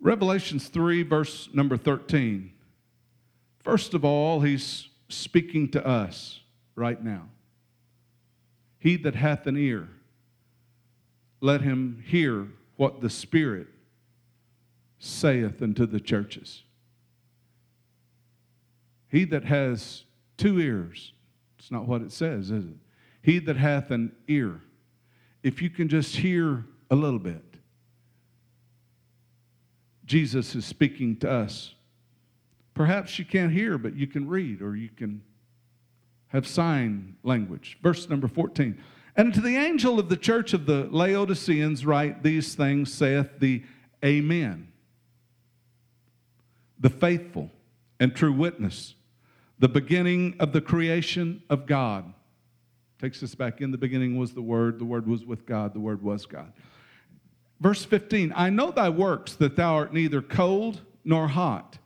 Revelations 0.00 0.68
3, 0.68 1.02
verse 1.02 1.48
number 1.54 1.78
13. 1.78 2.53
First 3.64 3.94
of 3.94 4.04
all, 4.04 4.40
he's 4.40 4.88
speaking 5.08 5.70
to 5.70 5.84
us 5.84 6.40
right 6.76 7.02
now. 7.02 7.28
He 8.78 8.96
that 8.96 9.14
hath 9.14 9.46
an 9.46 9.56
ear, 9.56 9.88
let 11.40 11.62
him 11.62 12.04
hear 12.06 12.48
what 12.76 13.00
the 13.00 13.08
Spirit 13.08 13.68
saith 14.98 15.62
unto 15.62 15.86
the 15.86 15.98
churches. 15.98 16.62
He 19.08 19.24
that 19.24 19.44
has 19.44 20.04
two 20.36 20.60
ears, 20.60 21.12
it's 21.58 21.70
not 21.70 21.86
what 21.86 22.02
it 22.02 22.12
says, 22.12 22.50
is 22.50 22.66
it? 22.66 22.76
He 23.22 23.38
that 23.38 23.56
hath 23.56 23.90
an 23.90 24.12
ear. 24.28 24.60
If 25.42 25.62
you 25.62 25.70
can 25.70 25.88
just 25.88 26.16
hear 26.16 26.66
a 26.90 26.96
little 26.96 27.18
bit, 27.18 27.42
Jesus 30.04 30.54
is 30.54 30.66
speaking 30.66 31.16
to 31.16 31.30
us 31.30 31.74
Perhaps 32.74 33.18
you 33.18 33.24
can't 33.24 33.52
hear, 33.52 33.78
but 33.78 33.94
you 33.94 34.06
can 34.06 34.28
read 34.28 34.60
or 34.60 34.76
you 34.76 34.88
can 34.88 35.22
have 36.28 36.46
sign 36.46 37.16
language. 37.22 37.78
Verse 37.82 38.08
number 38.08 38.26
14. 38.26 38.76
And 39.16 39.32
to 39.32 39.40
the 39.40 39.56
angel 39.56 40.00
of 40.00 40.08
the 40.08 40.16
church 40.16 40.52
of 40.52 40.66
the 40.66 40.88
Laodiceans 40.90 41.86
write 41.86 42.24
these 42.24 42.54
things, 42.56 42.92
saith 42.92 43.38
the 43.38 43.62
Amen, 44.04 44.68
the 46.78 46.90
faithful 46.90 47.50
and 48.00 48.14
true 48.14 48.32
witness, 48.32 48.96
the 49.58 49.68
beginning 49.68 50.34
of 50.40 50.52
the 50.52 50.60
creation 50.60 51.42
of 51.48 51.66
God. 51.66 52.12
Takes 53.00 53.22
us 53.22 53.34
back 53.34 53.60
in 53.60 53.70
the 53.70 53.78
beginning 53.78 54.18
was 54.18 54.34
the 54.34 54.42
Word, 54.42 54.78
the 54.78 54.84
Word 54.84 55.06
was 55.06 55.24
with 55.24 55.46
God, 55.46 55.72
the 55.74 55.80
Word 55.80 56.02
was 56.02 56.26
God. 56.26 56.52
Verse 57.60 57.84
15 57.84 58.32
I 58.34 58.50
know 58.50 58.72
thy 58.72 58.88
works, 58.88 59.34
that 59.36 59.56
thou 59.56 59.76
art 59.76 59.94
neither 59.94 60.20
cold 60.20 60.80
nor 61.04 61.28
hot. 61.28 61.78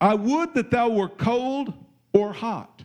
I 0.00 0.14
would 0.14 0.54
that 0.54 0.70
thou 0.70 0.88
were 0.88 1.08
cold 1.08 1.72
or 2.12 2.32
hot. 2.32 2.84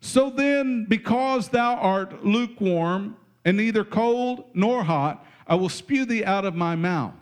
So 0.00 0.30
then, 0.30 0.84
because 0.84 1.48
thou 1.48 1.74
art 1.76 2.24
lukewarm 2.24 3.16
and 3.44 3.56
neither 3.56 3.84
cold 3.84 4.44
nor 4.54 4.84
hot, 4.84 5.26
I 5.46 5.54
will 5.56 5.68
spew 5.68 6.04
thee 6.04 6.24
out 6.24 6.44
of 6.44 6.54
my 6.54 6.76
mouth. 6.76 7.14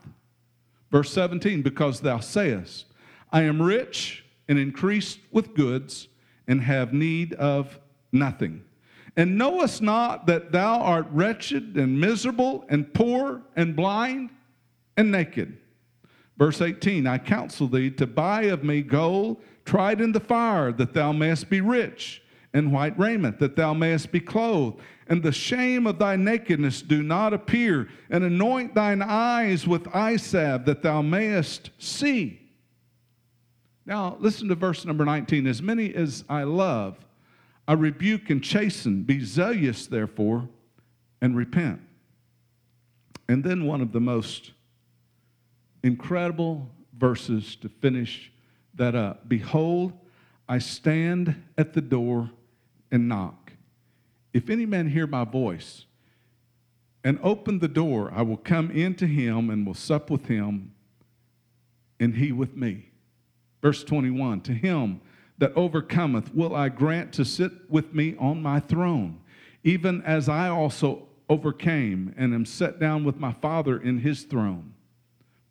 Verse 0.91 1.11
17, 1.12 1.62
because 1.62 2.00
thou 2.00 2.21
sayest, 2.21 2.87
I 3.33 3.43
am 3.43 3.61
rich 3.61 4.25
and 4.49 4.59
increased 4.59 5.19
with 5.33 5.55
goods 5.55 6.09
and 6.47 6.61
have 6.61 6.93
need 6.93 7.33
of 7.35 7.79
nothing. 8.12 8.62
And 9.17 9.38
knowest 9.38 9.81
not 9.81 10.26
that 10.26 10.53
thou 10.53 10.81
art 10.81 11.07
wretched 11.11 11.76
and 11.76 12.00
miserable 12.00 12.64
and 12.69 12.93
poor 12.93 13.43
and 13.57 13.75
blind 13.75 14.31
and 14.97 15.11
naked? 15.11 15.57
Verse 16.37 16.61
18 16.61 17.07
I 17.07 17.19
counsel 17.19 17.69
thee 17.69 17.91
to 17.93 18.07
buy 18.07 18.43
of 18.45 18.64
me 18.64 18.83
gold 18.83 19.43
tried 19.64 20.00
in 20.00 20.12
the 20.12 20.21
fire, 20.21 20.73
that 20.73 20.93
thou 20.93 21.12
mayest 21.12 21.49
be 21.49 21.61
rich, 21.61 22.23
and 22.53 22.73
white 22.73 22.99
raiment, 22.99 23.38
that 23.38 23.57
thou 23.57 23.73
mayest 23.73 24.12
be 24.12 24.21
clothed, 24.21 24.79
and 25.07 25.23
the 25.23 25.33
shame 25.33 25.87
of 25.87 25.99
thy 25.99 26.17
nakedness 26.17 26.83
do 26.83 27.03
not 27.03 27.33
appear, 27.33 27.88
and 28.11 28.25
anoint 28.25 28.75
thine 28.75 29.03
eyes 29.03 29.67
with 29.67 29.95
eye 29.95 30.17
salve, 30.17 30.64
that 30.64 30.83
thou 30.83 31.03
mayest 31.03 31.71
see. 31.79 32.41
Now, 33.87 34.17
listen 34.21 34.49
to 34.49 34.55
verse 34.55 34.85
number 34.85 35.05
19. 35.05 35.47
As 35.47 35.61
many 35.61 35.95
as 35.95 36.25
I 36.29 36.45
love, 36.45 36.97
I 37.69 37.75
rebuke 37.75 38.31
and 38.31 38.43
chasten. 38.43 39.03
Be 39.03 39.23
zealous, 39.25 39.87
therefore, 39.87 40.49
and 41.21 41.37
repent. 41.37 41.81
And 43.29 43.45
then 43.45 43.64
one 43.67 43.81
of 43.81 43.93
the 43.93 44.00
most 44.00 44.53
incredible 45.85 46.71
verses 46.99 47.57
to 47.57 47.69
finish 47.69 48.33
that 48.75 48.95
up. 48.95 49.29
Behold, 49.29 49.93
I 50.49 50.59
stand 50.59 51.43
at 51.57 51.75
the 51.75 51.83
door 51.83 52.31
and 52.91 53.07
knock. 53.07 53.53
If 54.33 54.49
any 54.49 54.67
man 54.67 54.88
hear 54.88 55.07
my 55.07 55.25
voice 55.25 55.85
and 57.05 57.19
open 57.23 57.59
the 57.59 57.69
door, 57.69 58.11
I 58.14 58.23
will 58.23 58.38
come 58.38 58.71
into 58.71 59.07
him 59.07 59.50
and 59.50 59.67
will 59.67 59.75
sup 59.75 60.11
with 60.11 60.26
him, 60.26 60.73
and 62.00 62.17
he 62.17 62.33
with 62.33 62.57
me. 62.57 62.91
Verse 63.62 63.85
21 63.85 64.41
To 64.43 64.55
him 64.55 65.03
that 65.38 65.53
overcometh 65.55 66.35
will 66.35 66.57
I 66.57 66.71
grant 66.71 67.12
to 67.14 67.25
sit 67.25 67.53
with 67.69 67.93
me 67.95 68.17
on 68.19 68.43
my 68.43 68.59
throne, 68.59 69.21
even 69.62 70.00
as 70.03 70.31
I 70.31 70.49
also 70.49 71.09
overcame 71.29 72.14
and 72.17 72.35
am 72.35 72.47
set 72.47 72.81
down 72.81 73.05
with 73.05 73.19
my 73.19 73.33
Father 73.33 73.79
in 73.79 73.99
his 73.99 74.23
throne. 74.23 74.74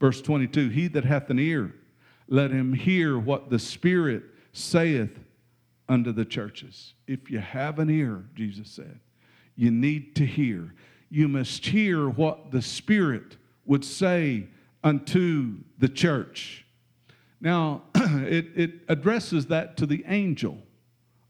Verse 0.04 0.22
22 0.22 0.68
He 0.68 0.90
that 0.90 1.06
hath 1.06 1.30
an 1.30 1.40
ear, 1.40 1.74
let 2.28 2.52
him 2.52 2.74
hear 2.74 3.18
what 3.18 3.50
the 3.50 3.58
Spirit 3.58 4.24
saith 4.52 5.18
unto 5.88 6.12
the 6.12 6.26
churches. 6.26 6.94
If 7.08 7.32
you 7.32 7.40
have 7.40 7.80
an 7.80 7.90
ear, 7.90 8.26
Jesus 8.36 8.70
said, 8.70 9.00
you 9.56 9.72
need 9.72 10.14
to 10.18 10.26
hear. 10.26 10.74
You 11.10 11.30
must 11.30 11.66
hear 11.66 12.10
what 12.10 12.52
the 12.52 12.62
Spirit 12.62 13.38
would 13.66 13.86
say 13.86 14.48
unto 14.84 15.60
the 15.78 15.88
church. 15.88 16.66
Now, 17.40 17.84
it, 17.96 18.48
it 18.58 18.72
addresses 18.90 19.46
that 19.46 19.78
to 19.78 19.86
the 19.86 20.04
angel 20.06 20.58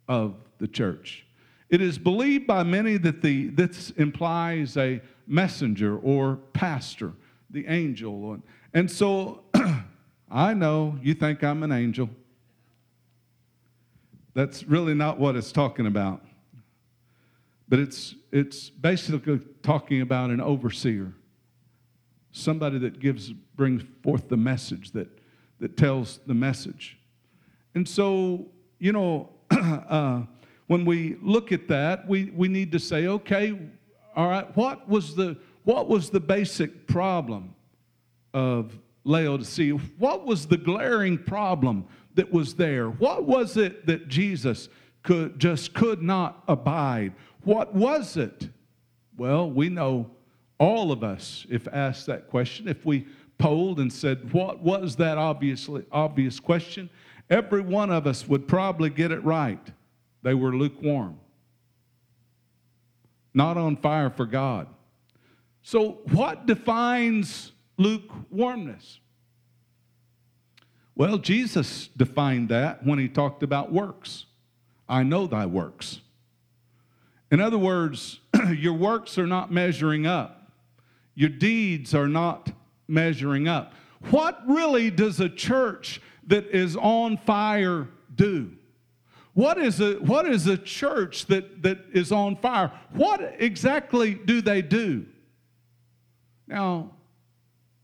of 0.08 0.34
the 0.58 0.68
church. 0.68 1.27
It 1.70 1.80
is 1.80 2.00
believed 2.00 2.48
by 2.48 2.63
many 2.63 2.98
that 2.98 3.22
the, 3.22 3.50
this 3.50 3.92
implies 3.98 4.75
a 4.77 5.00
messenger 5.27 5.96
or 6.00 6.38
pastor, 6.53 7.13
the 7.51 7.68
angel. 7.68 8.42
And 8.74 8.89
so 8.89 9.44
I 10.32 10.53
know 10.53 10.98
you 11.01 11.13
think 11.13 11.44
I'm 11.44 11.63
an 11.63 11.72
angel. 11.72 12.10
That's 14.34 14.63
really 14.63 14.96
not 14.96 15.20
what 15.20 15.36
it's 15.36 15.51
talking 15.51 15.86
about. 15.86 16.22
But 17.70 17.80
it's, 17.80 18.15
it's 18.32 18.70
basically 18.70 19.39
talking 19.62 20.01
about 20.01 20.32
an 20.32 20.42
overseer, 20.42 21.13
somebody 22.32 22.80
that 22.80 23.00
gives, 23.00 23.32
brings 23.32 23.84
forth 24.01 24.27
the 24.27 24.38
message, 24.38 24.92
that, 24.92 25.08
that 25.60 25.77
tells 25.77 26.20
the 26.25 26.34
message. 26.34 26.98
And 27.75 27.88
so, 27.88 28.48
you 28.80 28.92
know, 28.92 29.30
uh, 29.51 30.24
when 30.68 30.84
we 30.84 31.18
look 31.22 31.51
at 31.51 31.68
that, 31.68 32.08
we, 32.08 32.32
we 32.36 32.48
need 32.48 32.72
to 32.72 32.80
say, 32.80 33.08
okay, 33.08 33.58
all 34.15 34.27
right, 34.27 34.56
what 34.58 34.88
was 34.89 35.15
the, 35.15 35.38
what 35.63 35.88
was 35.88 36.10
the 36.10 36.20
basic 36.20 36.88
problem 36.88 37.56
of 38.34 38.78
Laodicea? 39.04 39.74
What 39.98 40.25
was 40.25 40.48
the 40.48 40.58
glaring 40.58 41.18
problem 41.18 41.86
that 42.16 42.32
was 42.32 42.56
there? 42.56 42.90
What 42.90 43.25
was 43.25 43.58
it 43.58 43.86
that 43.88 44.08
Jesus 44.08 44.70
could 45.04 45.40
just 45.40 45.74
could 45.74 46.02
not 46.02 46.44
abide? 46.48 47.13
What 47.44 47.74
was 47.74 48.18
it? 48.18 48.50
Well, 49.18 49.50
we 49.50 49.70
know 49.70 50.10
all 50.58 50.92
of 50.92 51.04
us, 51.04 51.46
if 51.50 51.68
asked 51.68 52.06
that 52.08 52.30
question, 52.30 52.68
if 52.68 52.86
we 52.86 53.06
polled 53.38 53.80
and 53.80 53.92
said, 53.92 54.32
What 54.34 54.62
was 54.62 54.96
that 54.98 55.18
obviously 55.18 55.86
obvious 55.92 56.40
question? 56.40 56.90
Every 57.30 57.62
one 57.62 57.90
of 57.90 58.08
us 58.08 58.28
would 58.28 58.48
probably 58.48 58.90
get 58.90 59.12
it 59.12 59.24
right. 59.24 59.66
They 60.22 60.34
were 60.34 60.56
lukewarm, 60.56 61.20
not 63.34 63.58
on 63.58 63.75
fire 63.75 64.10
for 64.10 64.25
God. 64.25 64.68
So, 65.62 66.00
what 66.12 66.46
defines 66.46 67.53
lukewarmness? 67.77 69.00
Well, 70.96 71.18
Jesus 71.18 71.88
defined 71.98 72.50
that 72.50 72.86
when 72.86 73.00
he 73.00 73.08
talked 73.08 73.42
about 73.42 73.72
works. 73.72 74.25
I 74.88 75.03
know 75.03 75.25
thy 75.25 75.46
works. 75.46 76.01
In 77.32 77.42
other 77.42 77.58
words, 77.58 78.20
your 78.56 78.74
works 78.74 79.18
are 79.18 79.25
not 79.25 79.51
measuring 79.51 80.06
up, 80.06 80.51
your 81.15 81.30
deeds 81.30 81.96
are 81.96 82.08
not 82.08 82.51
measuring 82.88 83.48
up. 83.48 83.74
What 84.12 84.42
really 84.48 84.92
does 84.92 85.20
a 85.20 85.30
church 85.30 86.02
that 86.28 86.48
is 86.48 86.76
on 86.76 87.17
fire 87.17 87.88
do? 88.13 88.52
What 89.34 89.58
is 89.58 89.82
a, 89.82 89.93
what 89.95 90.28
is 90.28 90.45
a 90.45 90.58
church 90.58 91.26
that, 91.28 91.63
that 91.63 91.80
is 91.91 92.12
on 92.12 92.36
fire? 92.36 92.71
What 92.91 93.36
exactly 93.39 94.13
do 94.13 94.41
they 94.41 94.62
do? 94.62 95.06
Now, 96.48 96.91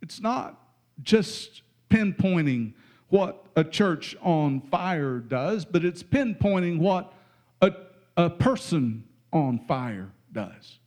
it's 0.09 0.19
not 0.19 0.59
just 1.03 1.61
pinpointing 1.91 2.73
what 3.09 3.45
a 3.55 3.63
church 3.63 4.17
on 4.23 4.59
fire 4.59 5.19
does, 5.19 5.65
but 5.65 5.85
it's 5.85 6.01
pinpointing 6.01 6.79
what 6.79 7.13
a, 7.61 7.71
a 8.17 8.27
person 8.27 9.03
on 9.31 9.59
fire 9.67 10.11
does. 10.31 10.79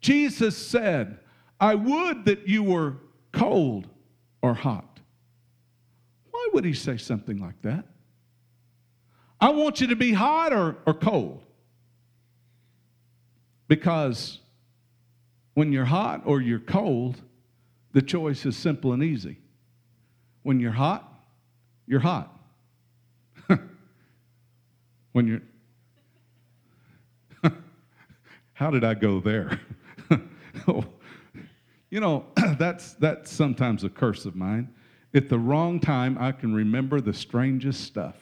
Jesus 0.00 0.56
said, 0.56 1.20
I 1.60 1.76
would 1.76 2.24
that 2.24 2.48
you 2.48 2.64
were 2.64 2.96
cold 3.30 3.88
or 4.42 4.54
hot. 4.54 4.98
Why 6.32 6.48
would 6.52 6.64
he 6.64 6.74
say 6.74 6.96
something 6.96 7.40
like 7.40 7.62
that? 7.62 7.84
I 9.40 9.50
want 9.50 9.80
you 9.80 9.86
to 9.86 9.96
be 9.96 10.12
hot 10.12 10.52
or, 10.52 10.78
or 10.84 10.94
cold. 10.94 11.44
Because 13.68 14.40
when 15.54 15.70
you're 15.70 15.84
hot 15.84 16.22
or 16.24 16.40
you're 16.40 16.58
cold, 16.58 17.22
the 17.92 18.02
choice 18.02 18.46
is 18.46 18.56
simple 18.56 18.92
and 18.92 19.02
easy. 19.02 19.38
When 20.42 20.58
you're 20.58 20.72
hot, 20.72 21.08
you're 21.86 22.00
hot. 22.00 22.36
when 25.12 25.26
you're. 25.26 25.42
How 28.54 28.70
did 28.70 28.84
I 28.84 28.94
go 28.94 29.20
there? 29.20 29.60
oh, 30.66 30.84
you 31.90 32.00
know, 32.00 32.24
that's, 32.58 32.94
that's 32.94 33.30
sometimes 33.30 33.84
a 33.84 33.90
curse 33.90 34.24
of 34.24 34.34
mine. 34.34 34.72
At 35.14 35.28
the 35.28 35.38
wrong 35.38 35.78
time, 35.78 36.16
I 36.18 36.32
can 36.32 36.54
remember 36.54 37.00
the 37.00 37.12
strangest 37.12 37.84
stuff. 37.84 38.16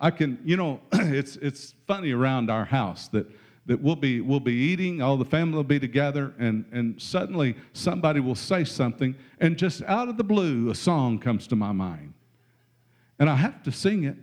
I 0.00 0.10
can, 0.10 0.38
you 0.44 0.56
know, 0.56 0.80
it's, 0.92 1.36
it's 1.36 1.74
funny 1.86 2.10
around 2.10 2.50
our 2.50 2.64
house 2.64 3.08
that 3.08 3.30
that 3.66 3.80
we'll 3.80 3.96
be, 3.96 4.20
we'll 4.20 4.40
be 4.40 4.52
eating, 4.52 5.00
all 5.00 5.16
the 5.16 5.24
family 5.24 5.56
will 5.56 5.64
be 5.64 5.80
together, 5.80 6.34
and, 6.38 6.66
and 6.70 7.00
suddenly 7.00 7.56
somebody 7.72 8.20
will 8.20 8.34
say 8.34 8.64
something, 8.64 9.14
and 9.40 9.56
just 9.56 9.82
out 9.84 10.08
of 10.08 10.16
the 10.16 10.24
blue, 10.24 10.70
a 10.70 10.74
song 10.74 11.18
comes 11.18 11.46
to 11.46 11.56
my 11.56 11.72
mind. 11.72 12.12
And 13.18 13.30
I 13.30 13.36
have 13.36 13.62
to 13.62 13.72
sing 13.72 14.04
it. 14.04 14.16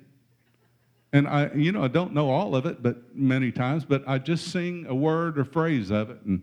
And 1.13 1.27
I, 1.27 1.51
you 1.55 1.71
know, 1.71 1.83
I 1.83 1.87
don't 1.87 2.13
know 2.13 2.29
all 2.29 2.55
of 2.55 2.65
it, 2.65 2.81
but 2.81 3.15
many 3.15 3.51
times, 3.51 3.83
but 3.83 4.03
I 4.07 4.17
just 4.17 4.49
sing 4.51 4.85
a 4.87 4.95
word 4.95 5.37
or 5.37 5.43
phrase 5.43 5.89
of 5.91 6.09
it, 6.09 6.21
and 6.25 6.41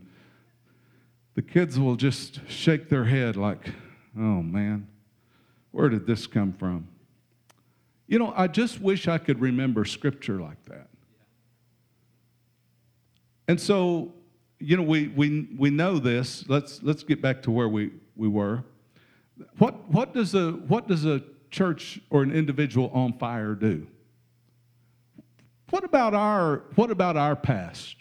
the 1.34 1.42
kids 1.42 1.78
will 1.78 1.96
just 1.96 2.40
shake 2.48 2.88
their 2.88 3.04
head 3.04 3.36
like, 3.36 3.72
oh 4.16 4.42
man, 4.42 4.88
where 5.70 5.88
did 5.88 6.06
this 6.06 6.26
come 6.26 6.52
from? 6.52 6.88
You 8.08 8.18
know, 8.18 8.32
I 8.36 8.48
just 8.48 8.80
wish 8.80 9.06
I 9.06 9.18
could 9.18 9.40
remember 9.40 9.84
scripture 9.84 10.40
like 10.40 10.62
that. 10.64 10.87
And 13.48 13.58
so, 13.58 14.12
you 14.60 14.76
know, 14.76 14.82
we, 14.82 15.08
we, 15.08 15.48
we 15.56 15.70
know 15.70 15.98
this. 15.98 16.44
Let's, 16.48 16.82
let's 16.82 17.02
get 17.02 17.22
back 17.22 17.42
to 17.42 17.50
where 17.50 17.68
we, 17.68 17.92
we 18.14 18.28
were. 18.28 18.62
What, 19.56 19.88
what, 19.90 20.12
does 20.12 20.34
a, 20.34 20.52
what 20.52 20.86
does 20.86 21.06
a 21.06 21.22
church 21.50 21.98
or 22.10 22.22
an 22.22 22.30
individual 22.30 22.90
on 22.92 23.14
fire 23.14 23.54
do? 23.54 23.86
What 25.70 25.84
about 25.84 26.14
our, 26.14 26.64
what 26.74 26.90
about 26.90 27.16
our 27.16 27.36
past? 27.36 27.96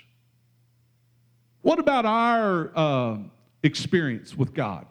What 1.61 1.79
about 1.79 2.05
our 2.05 2.71
uh, 2.75 3.17
experience 3.63 4.35
with 4.35 4.53
God? 4.53 4.85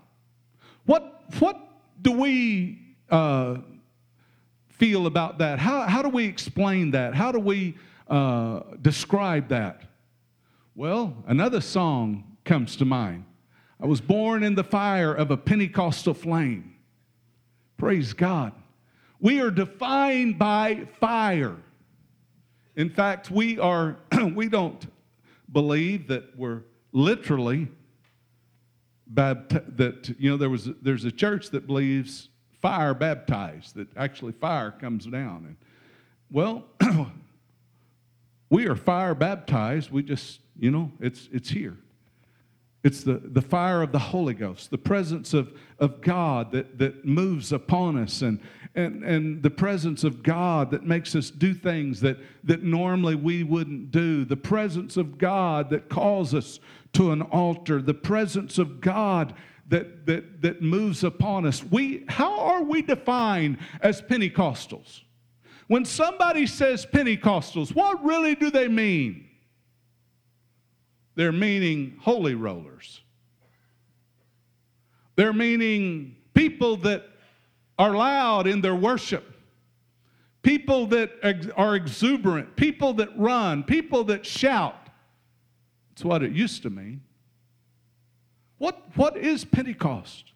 What, 0.85 1.23
what 1.39 1.59
do 2.01 2.13
we 2.13 2.97
uh, 3.11 3.59
feel 4.69 5.07
about 5.07 5.39
that? 5.39 5.59
How, 5.59 5.83
how 5.83 6.03
do 6.03 6.09
we 6.09 6.25
explain 6.25 6.93
that? 6.93 7.15
How 7.15 7.33
do 7.33 7.39
we 7.39 7.77
uh, 8.09 8.61
describe 8.81 9.49
that? 9.49 9.86
Well, 10.79 11.25
another 11.27 11.63
song 11.63 12.37
comes 12.45 12.77
to 12.77 12.85
mind. 12.85 13.25
I 13.81 13.87
was 13.87 14.03
born 14.03 14.43
in 14.43 14.57
the 14.57 14.63
fire 14.63 15.15
of 15.15 15.31
a 15.31 15.37
Pentecostal 15.37 16.13
flame. 16.13 16.75
Praise 17.79 18.13
God. 18.13 18.53
We 19.19 19.41
are 19.41 19.51
defined 19.51 20.39
by 20.39 20.87
fire. 21.01 21.57
In 22.77 22.91
fact, 22.91 23.31
we 23.31 23.59
are 23.59 23.97
we 24.35 24.51
don't 24.51 24.87
believe 25.51 26.09
that 26.09 26.37
we're 26.37 26.61
literally 26.93 27.69
baptized 29.07 29.79
that 29.79 30.15
you 30.19 30.29
know 30.29 30.37
there 30.37 30.51
was 30.51 30.69
there's 30.83 31.07
a 31.07 31.13
church 31.13 31.49
that 31.51 31.67
believes 31.67 32.29
fire 32.61 32.93
baptized 32.93 33.77
that 33.77 33.89
actually 33.97 34.33
fire 34.33 34.73
comes 34.73 35.07
down 35.07 35.47
and 35.47 35.57
well 36.31 36.65
we 38.51 38.67
are 38.67 38.75
fire 38.75 39.15
baptized 39.15 39.91
we 39.91 40.03
just 40.03 40.41
you 40.59 40.71
know, 40.71 40.93
it's, 41.01 41.29
it's 41.33 41.51
here. 41.51 41.77
It's 42.87 43.03
the, 43.03 43.15
the 43.25 43.43
fire 43.43 43.83
of 43.83 43.91
the 43.91 43.99
Holy 43.99 44.35
Ghost, 44.35 44.71
the 44.71 44.79
presence 44.79 45.35
of, 45.35 45.53
of 45.81 46.01
God 46.01 46.53
that, 46.53 46.79
that 46.79 47.05
moves 47.05 47.51
upon 47.51 47.99
us, 47.99 48.23
and, 48.23 48.39
and, 48.77 49.03
and 49.03 49.43
the 49.43 49.51
presence 49.51 50.05
of 50.05 50.23
God 50.23 50.71
that 50.71 50.85
makes 50.85 51.17
us 51.17 51.31
do 51.31 51.53
things 51.53 52.01
that, 52.03 52.17
that 52.45 52.63
normally 52.63 53.17
we 53.17 53.43
wouldn't 53.43 53.91
do, 53.91 54.25
the 54.25 54.37
presence 54.37 54.97
of 54.97 55.19
God 55.19 55.69
that 55.71 55.89
calls 55.89 56.33
us 56.33 56.61
to 56.93 57.11
an 57.11 57.23
altar, 57.23 57.83
the 57.83 57.93
presence 57.93 58.57
of 58.57 58.81
God 58.81 59.35
that, 59.69 60.07
that, 60.07 60.43
that 60.43 60.63
moves 60.63 61.03
upon 61.03 61.45
us. 61.45 61.65
We, 61.65 62.05
how 62.09 62.39
are 62.39 62.63
we 62.63 62.83
defined 62.83 63.59
as 63.81 64.01
Pentecostals? 64.01 65.01
When 65.67 65.85
somebody 65.85 66.47
says 66.47 66.87
Pentecostals, 66.87 67.75
what 67.75 68.05
really 68.05 68.37
do 68.37 68.51
they 68.51 68.69
mean? 68.69 69.26
They're 71.17 71.33
meaning 71.33 71.97
holy 72.01 72.35
rollers. 72.35 73.01
They're 75.17 75.33
meaning 75.33 76.17
people 76.35 76.77
that 76.79 77.05
are 77.79 77.95
loud 77.95 78.47
in 78.47 78.61
their 78.61 78.75
worship, 78.75 79.35
people 80.43 80.87
that 80.89 81.11
are 81.57 81.75
exuberant, 81.75 82.55
people 82.55 82.93
that 82.95 83.09
run, 83.19 83.65
people 83.65 84.05
that 84.05 84.25
shout. 84.25 84.89
It's 85.93 86.05
what 86.05 86.23
it 86.23 86.33
used 86.33 86.63
to 86.63 86.71
mean. 86.71 87.03
What, 88.59 88.83
what 88.95 89.17
is 89.17 89.45
Pentecost? 89.45 90.33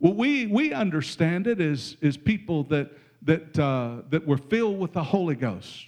Well, 0.00 0.14
we, 0.14 0.46
we 0.46 0.72
understand 0.72 1.46
it 1.46 1.60
as, 1.60 1.96
as 2.02 2.16
people 2.16 2.64
that, 2.64 2.90
that, 3.22 3.58
uh, 3.58 4.02
that 4.10 4.26
were 4.26 4.38
filled 4.38 4.78
with 4.78 4.92
the 4.92 5.02
Holy 5.02 5.34
Ghost, 5.34 5.86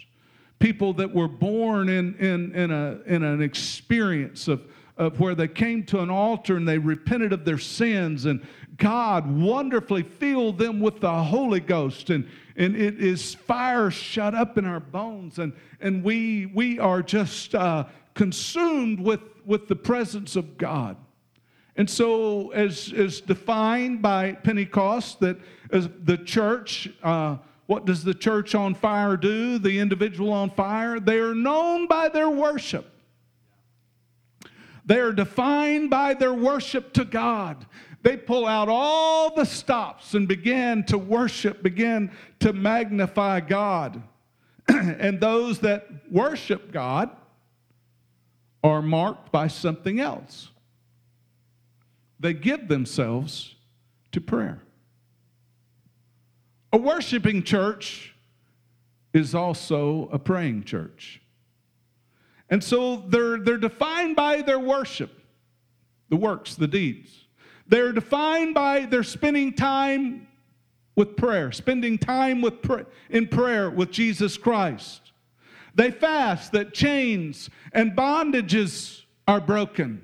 people 0.60 0.92
that 0.92 1.12
were 1.12 1.26
born 1.26 1.88
in, 1.88 2.14
in, 2.16 2.54
in, 2.54 2.70
a, 2.70 3.00
in 3.06 3.24
an 3.24 3.42
experience 3.42 4.46
of, 4.46 4.62
of 4.96 5.18
where 5.18 5.34
they 5.34 5.48
came 5.48 5.82
to 5.82 6.00
an 6.00 6.10
altar 6.10 6.56
and 6.56 6.68
they 6.68 6.78
repented 6.78 7.32
of 7.32 7.44
their 7.44 7.58
sins, 7.58 8.26
and 8.26 8.46
God 8.76 9.28
wonderfully 9.30 10.02
filled 10.02 10.58
them 10.58 10.78
with 10.78 11.00
the 11.00 11.24
Holy 11.24 11.60
Ghost. 11.60 12.10
And, 12.10 12.28
and 12.56 12.76
it 12.76 13.00
is 13.00 13.34
fire 13.34 13.90
shut 13.90 14.34
up 14.34 14.58
in 14.58 14.66
our 14.66 14.80
bones, 14.80 15.38
and, 15.38 15.54
and 15.80 16.04
we, 16.04 16.46
we 16.46 16.78
are 16.78 17.02
just 17.02 17.54
uh, 17.54 17.86
consumed 18.14 19.00
with, 19.00 19.22
with 19.46 19.66
the 19.66 19.76
presence 19.76 20.36
of 20.36 20.58
God. 20.58 20.96
And 21.76 21.88
so, 21.88 22.50
as, 22.50 22.92
as 22.92 23.22
defined 23.22 24.02
by 24.02 24.32
Pentecost, 24.32 25.20
that 25.20 25.38
as 25.72 25.88
the 26.04 26.18
church, 26.18 26.90
uh, 27.02 27.38
what 27.70 27.84
does 27.84 28.02
the 28.02 28.14
church 28.14 28.56
on 28.56 28.74
fire 28.74 29.16
do? 29.16 29.56
The 29.56 29.78
individual 29.78 30.32
on 30.32 30.50
fire? 30.50 30.98
They 30.98 31.20
are 31.20 31.36
known 31.36 31.86
by 31.86 32.08
their 32.08 32.28
worship. 32.28 32.92
They 34.84 34.98
are 34.98 35.12
defined 35.12 35.88
by 35.88 36.14
their 36.14 36.34
worship 36.34 36.92
to 36.94 37.04
God. 37.04 37.64
They 38.02 38.16
pull 38.16 38.44
out 38.44 38.68
all 38.68 39.32
the 39.32 39.44
stops 39.44 40.14
and 40.14 40.26
begin 40.26 40.82
to 40.86 40.98
worship, 40.98 41.62
begin 41.62 42.10
to 42.40 42.52
magnify 42.52 43.38
God. 43.38 44.02
and 44.68 45.20
those 45.20 45.60
that 45.60 45.86
worship 46.10 46.72
God 46.72 47.10
are 48.64 48.82
marked 48.82 49.30
by 49.30 49.46
something 49.46 50.00
else 50.00 50.48
they 52.18 52.34
give 52.34 52.66
themselves 52.66 53.54
to 54.10 54.20
prayer. 54.20 54.60
A 56.72 56.78
worshiping 56.78 57.42
church 57.42 58.14
is 59.12 59.34
also 59.34 60.08
a 60.12 60.18
praying 60.18 60.64
church. 60.64 61.20
And 62.48 62.62
so 62.62 63.04
they're, 63.08 63.38
they're 63.38 63.58
defined 63.58 64.16
by 64.16 64.42
their 64.42 64.58
worship, 64.58 65.10
the 66.08 66.16
works, 66.16 66.54
the 66.54 66.68
deeds. 66.68 67.26
They're 67.66 67.92
defined 67.92 68.54
by 68.54 68.86
their 68.86 69.04
spending 69.04 69.52
time 69.52 70.26
with 70.96 71.16
prayer, 71.16 71.52
spending 71.52 71.98
time 71.98 72.40
with 72.40 72.62
pray, 72.62 72.84
in 73.08 73.28
prayer 73.28 73.70
with 73.70 73.90
Jesus 73.90 74.36
Christ. 74.36 75.12
They 75.74 75.90
fast 75.90 76.52
that 76.52 76.74
chains 76.74 77.48
and 77.72 77.92
bondages 77.92 79.02
are 79.26 79.40
broken. 79.40 80.02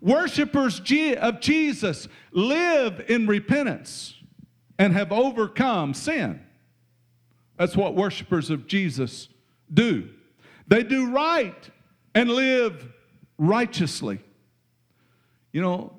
Worshippers 0.00 0.80
of 1.18 1.40
Jesus 1.40 2.08
live 2.32 3.04
in 3.08 3.26
repentance 3.26 4.15
and 4.78 4.92
have 4.92 5.12
overcome 5.12 5.94
sin. 5.94 6.40
That's 7.58 7.76
what 7.76 7.94
worshipers 7.94 8.50
of 8.50 8.66
Jesus 8.66 9.28
do. 9.72 10.10
They 10.68 10.82
do 10.82 11.10
right 11.10 11.70
and 12.14 12.28
live 12.30 12.88
righteously. 13.38 14.20
You 15.52 15.62
know, 15.62 15.92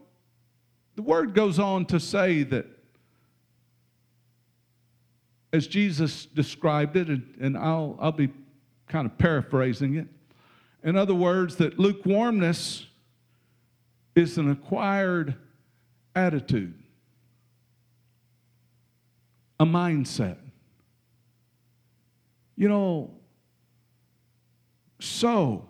the 0.96 1.02
word 1.02 1.34
goes 1.34 1.60
on 1.60 1.86
to 1.88 2.00
say 2.00 2.44
that 2.44 2.66
as 5.54 5.68
Jesus 5.68 6.26
described 6.26 6.98
it, 6.98 7.08
and, 7.08 7.36
and 7.40 7.58
I'll, 7.58 7.98
I'll 8.00 8.12
be 8.12 8.30
kind 8.88 9.06
of 9.06 9.18
paraphrasing 9.18 9.96
it. 9.96 10.08
In 10.84 10.96
other 10.96 11.16
words, 11.16 11.56
that 11.58 11.80
lukewarmness 11.80 12.86
is 14.16 14.38
an 14.38 14.52
acquired 14.52 15.36
attitude, 16.16 16.74
a 19.60 19.66
mindset. 19.66 20.38
You 22.56 22.70
know, 22.70 23.12
so 25.00 25.68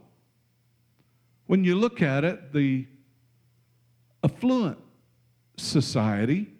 when 1.47 1.63
you 1.63 1.75
look 1.75 2.01
at 2.01 2.23
it, 2.23 2.53
the 2.53 2.87
affluent 4.23 4.77
society, 5.57 6.53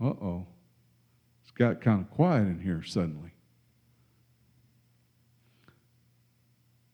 uh 0.00 0.06
oh, 0.06 0.46
it's 1.42 1.50
got 1.52 1.80
kind 1.80 2.00
of 2.00 2.10
quiet 2.10 2.46
in 2.46 2.60
here 2.60 2.82
suddenly. 2.82 3.30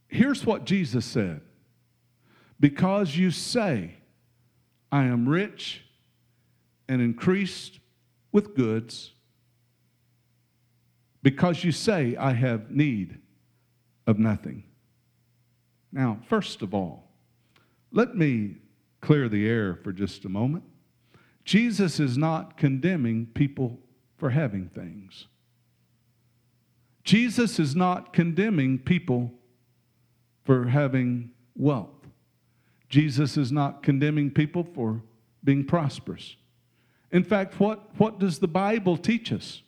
Here's 0.09 0.45
what 0.47 0.65
Jesus 0.65 1.05
said 1.05 1.43
because 2.59 3.17
you 3.17 3.31
say, 3.31 3.97
I 4.91 5.05
am 5.05 5.29
rich 5.29 5.86
and 6.89 7.01
increased 7.01 7.81
with 8.33 8.55
goods, 8.55 9.13
because 11.23 11.65
you 11.65 11.73
say, 11.73 12.15
I 12.17 12.33
have 12.33 12.71
need 12.71 13.19
of 14.07 14.19
nothing. 14.19 14.65
Now, 15.91 16.21
first 16.29 16.63
of 16.63 16.75
all, 16.75 17.11
let 17.91 18.15
me 18.15 18.57
clear 19.01 19.29
the 19.29 19.49
air 19.49 19.75
for 19.83 19.93
just 19.93 20.25
a 20.25 20.29
moment. 20.29 20.65
Jesus 21.45 21.99
is 21.99 22.19
not 22.19 22.57
condemning 22.57 23.27
people 23.35 23.79
for 24.17 24.31
having 24.31 24.69
things. 24.69 25.27
Jesus 27.05 27.59
is 27.59 27.75
not 27.77 28.13
condemning 28.13 28.79
people 28.79 29.33
for 30.45 30.67
having 30.67 31.31
wealth. 31.55 31.91
Jesus 32.89 33.37
is 33.37 33.51
not 33.51 33.83
condemning 33.83 34.31
people 34.31 34.67
for 34.75 35.03
being 35.43 35.65
prosperous. 35.65 36.37
In 37.17 37.25
fact, 37.25 37.59
what, 37.59 37.99
what 37.99 38.19
does 38.19 38.41
the 38.41 38.47
Bible 38.47 38.99
teach 38.99 39.33
us? 39.33 39.63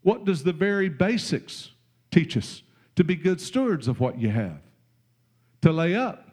What 0.00 0.24
does 0.24 0.44
the 0.44 0.52
very 0.54 0.88
basics 0.88 1.72
teach 2.10 2.38
us? 2.38 2.62
To 2.96 3.04
be 3.04 3.16
good 3.16 3.38
stewards 3.38 3.86
of 3.86 4.00
what 4.00 4.18
you 4.18 4.30
have, 4.30 4.62
to 5.60 5.70
lay 5.70 5.94
up. 5.94 6.26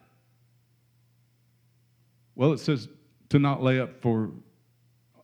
Well, 2.34 2.54
it 2.54 2.60
says 2.62 2.88
to 3.28 3.39
not 3.39 3.62
lay 3.62 3.82
up 3.82 4.02
for 4.02 4.32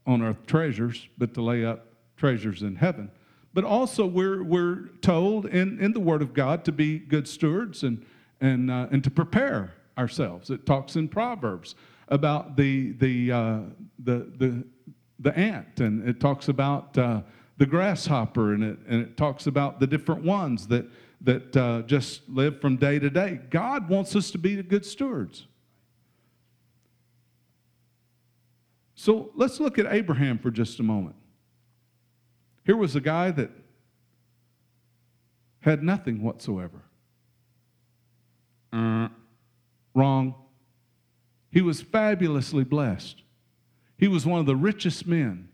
on 0.05 0.21
earth 0.21 0.45
treasures, 0.45 1.07
but 1.17 1.33
to 1.35 1.41
lay 1.41 1.63
up 1.63 1.87
treasures 2.17 2.61
in 2.61 2.75
heaven. 2.75 3.09
But 3.53 3.63
also, 3.63 4.05
we're, 4.05 4.43
we're 4.43 4.89
told 5.01 5.45
in, 5.45 5.79
in 5.79 5.93
the 5.93 6.01
Word 6.01 6.21
of 6.21 6.33
God 6.33 6.65
to 6.65 6.73
be 6.73 6.99
good 6.99 7.29
stewards 7.29 7.83
and, 7.83 8.05
and, 8.41 8.69
uh, 8.69 8.87
and 8.91 9.01
to 9.05 9.09
prepare 9.09 9.73
ourselves. 9.97 10.49
It 10.49 10.65
talks 10.65 10.97
in 10.97 11.07
Proverbs 11.07 11.75
about 12.09 12.57
the, 12.57 12.91
the, 12.91 13.31
uh, 13.31 13.59
the, 13.99 14.29
the, 14.37 14.65
the 15.19 15.35
ant, 15.37 15.79
and 15.79 16.07
it 16.07 16.19
talks 16.19 16.47
about 16.47 16.97
uh, 16.97 17.21
the 17.57 17.65
grasshopper, 17.65 18.53
and 18.53 18.63
it, 18.63 18.77
and 18.87 19.01
it 19.01 19.17
talks 19.17 19.47
about 19.47 19.79
the 19.79 19.87
different 19.87 20.23
ones 20.23 20.67
that, 20.67 20.85
that 21.21 21.57
uh, 21.57 21.81
just 21.83 22.27
live 22.29 22.61
from 22.61 22.77
day 22.77 22.99
to 22.99 23.09
day. 23.09 23.39
God 23.49 23.89
wants 23.89 24.15
us 24.15 24.31
to 24.31 24.37
be 24.37 24.61
good 24.61 24.85
stewards. 24.85 25.47
So 28.95 29.31
let's 29.35 29.59
look 29.59 29.77
at 29.77 29.85
Abraham 29.91 30.39
for 30.39 30.51
just 30.51 30.79
a 30.79 30.83
moment. 30.83 31.15
Here 32.65 32.75
was 32.75 32.95
a 32.95 33.01
guy 33.01 33.31
that 33.31 33.51
had 35.61 35.83
nothing 35.83 36.21
whatsoever. 36.21 36.81
Uh, 38.73 39.07
Wrong. 39.97 40.35
He 41.51 41.61
was 41.61 41.81
fabulously 41.81 42.63
blessed. 42.63 43.23
He 43.97 44.07
was 44.07 44.25
one 44.25 44.39
of 44.39 44.45
the 44.45 44.55
richest 44.55 45.07
men 45.07 45.49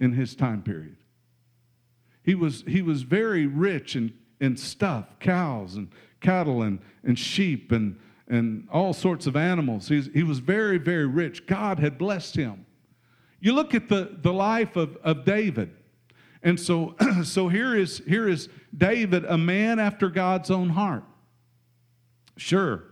in 0.00 0.12
his 0.12 0.34
time 0.34 0.62
period. 0.62 0.96
He 2.22 2.34
was, 2.34 2.64
he 2.66 2.82
was 2.82 3.02
very 3.02 3.46
rich 3.46 3.96
in, 3.96 4.12
in 4.40 4.56
stuff 4.56 5.06
cows 5.20 5.76
and 5.76 5.88
cattle 6.20 6.62
and, 6.62 6.80
and 7.04 7.18
sheep 7.18 7.72
and, 7.72 7.98
and 8.28 8.68
all 8.70 8.92
sorts 8.92 9.26
of 9.26 9.36
animals. 9.36 9.88
He's, 9.88 10.10
he 10.12 10.22
was 10.22 10.40
very, 10.40 10.78
very 10.78 11.06
rich. 11.06 11.46
God 11.46 11.78
had 11.78 11.96
blessed 11.96 12.36
him. 12.36 12.66
You 13.40 13.52
look 13.52 13.74
at 13.74 13.88
the, 13.88 14.18
the 14.20 14.32
life 14.32 14.76
of, 14.76 14.96
of 14.96 15.24
David. 15.24 15.70
And 16.42 16.58
so, 16.58 16.96
so 17.24 17.48
here, 17.48 17.76
is, 17.76 18.02
here 18.06 18.28
is 18.28 18.48
David, 18.76 19.24
a 19.24 19.38
man 19.38 19.78
after 19.78 20.08
God's 20.08 20.50
own 20.50 20.70
heart. 20.70 21.04
Sure, 22.36 22.84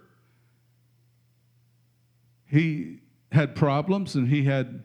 he 2.46 3.00
had 3.36 3.54
problems 3.54 4.14
and 4.14 4.28
he 4.28 4.44
had 4.44 4.82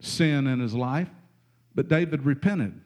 sin 0.00 0.46
in 0.46 0.60
his 0.60 0.74
life, 0.74 1.08
but 1.74 1.88
David 1.88 2.24
repented. 2.24 2.80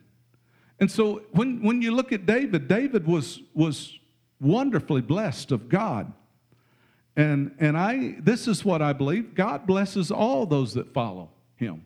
And 0.81 0.91
so 0.91 1.23
when, 1.33 1.63
when 1.63 1.83
you 1.83 1.95
look 1.95 2.13
at 2.13 2.27
David, 2.27 2.69
David 2.69 3.07
was, 3.07 3.41
was 3.55 3.99
wonderfully 4.41 5.03
blessed 5.03 5.53
of 5.53 5.69
God. 5.69 6.13
And, 7.17 7.55
and 7.59 7.77
I, 7.77 8.17
this 8.21 8.49
is 8.49 8.65
what 8.65 8.81
I 8.81 8.93
believe 8.93 9.35
God 9.35 9.67
blesses 9.67 10.11
all 10.11 10.47
those 10.47 10.75
that 10.75 10.93
follow 10.95 11.31
him. 11.57 11.85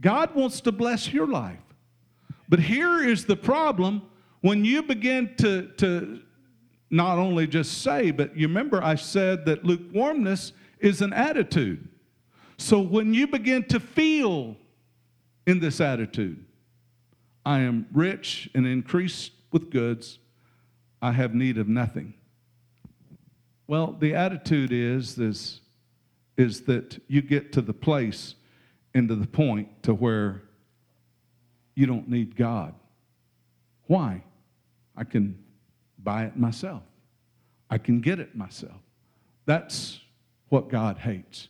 God 0.00 0.34
wants 0.34 0.60
to 0.62 0.72
bless 0.72 1.12
your 1.12 1.26
life. 1.26 1.58
But 2.48 2.60
here 2.60 3.02
is 3.02 3.24
the 3.24 3.36
problem 3.36 4.02
when 4.42 4.64
you 4.64 4.82
begin 4.82 5.34
to, 5.38 5.68
to 5.78 6.20
not 6.90 7.18
only 7.18 7.46
just 7.46 7.82
say, 7.82 8.10
but 8.10 8.36
you 8.36 8.46
remember 8.46 8.84
I 8.84 8.94
said 8.96 9.46
that 9.46 9.64
lukewarmness 9.64 10.52
is 10.84 11.00
an 11.00 11.14
attitude. 11.14 11.88
So 12.58 12.78
when 12.78 13.14
you 13.14 13.26
begin 13.26 13.64
to 13.64 13.80
feel 13.80 14.54
in 15.46 15.58
this 15.58 15.80
attitude, 15.80 16.44
I 17.44 17.60
am 17.60 17.86
rich 17.92 18.50
and 18.54 18.66
increased 18.66 19.32
with 19.50 19.70
goods, 19.70 20.18
I 21.00 21.12
have 21.12 21.34
need 21.34 21.56
of 21.56 21.68
nothing. 21.68 22.14
Well, 23.66 23.96
the 23.98 24.14
attitude 24.14 24.72
is 24.72 25.16
this 25.16 25.60
is 26.36 26.62
that 26.62 27.00
you 27.08 27.22
get 27.22 27.52
to 27.52 27.62
the 27.62 27.72
place 27.72 28.34
and 28.92 29.08
to 29.08 29.14
the 29.14 29.26
point 29.26 29.82
to 29.84 29.94
where 29.94 30.42
you 31.74 31.86
don't 31.86 32.08
need 32.08 32.36
God. 32.36 32.74
Why? 33.86 34.22
I 34.96 35.04
can 35.04 35.38
buy 35.98 36.24
it 36.24 36.36
myself. 36.36 36.82
I 37.70 37.78
can 37.78 38.00
get 38.00 38.18
it 38.18 38.36
myself. 38.36 38.80
That's 39.46 40.00
what 40.54 40.68
God 40.68 40.98
hates. 40.98 41.48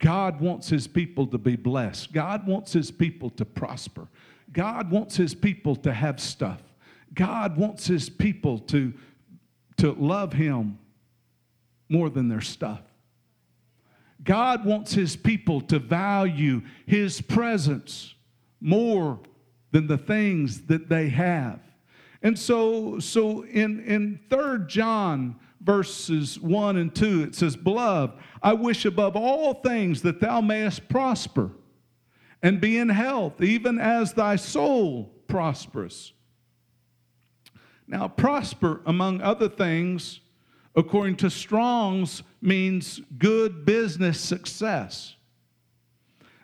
God 0.00 0.40
wants 0.40 0.68
his 0.68 0.88
people 0.88 1.24
to 1.28 1.38
be 1.38 1.54
blessed. 1.54 2.12
God 2.12 2.48
wants 2.48 2.72
his 2.72 2.90
people 2.90 3.30
to 3.30 3.44
prosper. 3.44 4.08
God 4.52 4.90
wants 4.90 5.16
his 5.16 5.36
people 5.36 5.76
to 5.76 5.92
have 5.92 6.18
stuff. 6.18 6.60
God 7.14 7.56
wants 7.56 7.86
his 7.86 8.10
people 8.10 8.58
to, 8.58 8.92
to 9.76 9.92
love 9.92 10.32
him 10.32 10.80
more 11.88 12.10
than 12.10 12.28
their 12.28 12.40
stuff. 12.40 12.80
God 14.24 14.64
wants 14.64 14.92
his 14.92 15.14
people 15.14 15.60
to 15.60 15.78
value 15.78 16.62
his 16.86 17.20
presence 17.20 18.16
more 18.60 19.20
than 19.70 19.86
the 19.86 19.98
things 19.98 20.62
that 20.62 20.88
they 20.88 21.08
have. 21.10 21.60
And 22.20 22.36
so, 22.36 22.98
so 22.98 23.44
in, 23.44 23.78
in 23.84 24.18
3 24.28 24.66
John 24.66 25.36
verses 25.62 26.38
1 26.40 26.76
and 26.76 26.94
2, 26.94 27.22
it 27.22 27.34
says, 27.34 27.56
Beloved, 27.56 28.18
I 28.42 28.52
wish 28.52 28.84
above 28.84 29.16
all 29.16 29.54
things 29.54 30.02
that 30.02 30.20
thou 30.20 30.40
mayest 30.40 30.88
prosper 30.88 31.50
and 32.42 32.60
be 32.60 32.76
in 32.78 32.88
health, 32.88 33.40
even 33.40 33.78
as 33.78 34.12
thy 34.12 34.36
soul 34.36 35.14
prospers. 35.28 36.12
Now, 37.86 38.08
prosper, 38.08 38.80
among 38.86 39.20
other 39.20 39.48
things, 39.48 40.20
according 40.74 41.16
to 41.16 41.30
Strong's, 41.30 42.22
means 42.40 43.00
good 43.18 43.64
business 43.64 44.20
success. 44.20 45.14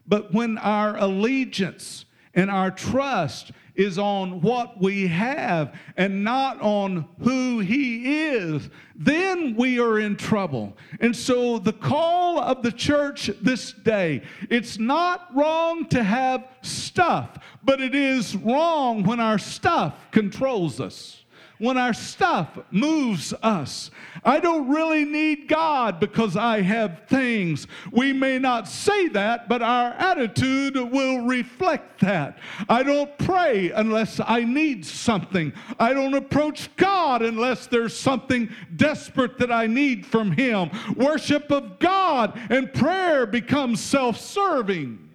But 0.07 0.33
when 0.33 0.59
our 0.59 0.97
allegiance 0.97 2.05
and 2.35 2.51
our 2.51 2.71
trust 2.71 3.51
is 3.79 3.97
on 3.97 4.43
what 4.43 4.79
we 4.83 5.07
have 5.07 5.73
and 5.97 6.23
not 6.23 6.61
on 6.61 7.09
who 7.23 7.61
He 7.61 8.27
is, 8.27 8.69
then 8.97 9.55
we 9.57 9.79
are 9.79 10.01
in 10.01 10.17
trouble. 10.17 10.77
And 11.01 11.17
so, 11.17 11.59
the 11.59 11.73
call 11.73 12.41
of 12.41 12.63
the 12.63 12.73
church 12.73 13.31
this 13.41 13.73
day 13.73 14.23
it's 14.51 14.79
not 14.79 15.35
wrong 15.35 15.87
to 15.87 16.03
have 16.03 16.47
stuff, 16.63 17.39
but 17.63 17.81
it 17.81 17.95
is 17.95 18.37
wrong 18.37 19.05
when 19.05 19.21
our 19.21 19.39
stuff 19.39 20.11
controls 20.11 20.81
us 20.81 21.25
when 21.59 21.77
our 21.77 21.93
stuff 21.93 22.59
moves 22.71 23.35
us. 23.43 23.91
I 24.25 24.41
don't 24.41 24.69
really 24.69 25.05
need 25.05 25.49
God 25.49 26.01
because 26.01 26.37
I 26.37 26.61
have 26.63 27.03
things. 27.09 27.67
We 27.93 28.13
may 28.13 28.39
not 28.39 28.69
say 28.69 29.09
that, 29.09 29.49
but 29.49 29.63
our 29.63 29.91
attitude 29.93 30.77
will 30.77 31.27
reflect 31.27 32.01
that. 32.01 32.39
I 32.69 32.83
don't 32.83 33.17
pray 33.19 33.71
unless 33.71 34.21
I 34.25 34.45
need 34.45 34.85
something. 34.85 35.53
I 35.79 35.95
don't 35.95 36.15
approach 36.15 36.75
God 36.77 37.23
unless 37.23 37.67
there's 37.67 37.99
something 37.99 38.51
desperate 38.77 39.39
that 39.39 39.53
I 39.53 39.67
need 39.67 40.07
from 40.07 40.33
Him. 40.33 40.71
Worship 40.97 41.51
of 41.51 41.79
God 41.79 42.39
and 42.51 42.73
prayer 42.73 43.27
becomes 43.27 43.81
self 43.81 44.19
serving. 44.19 45.09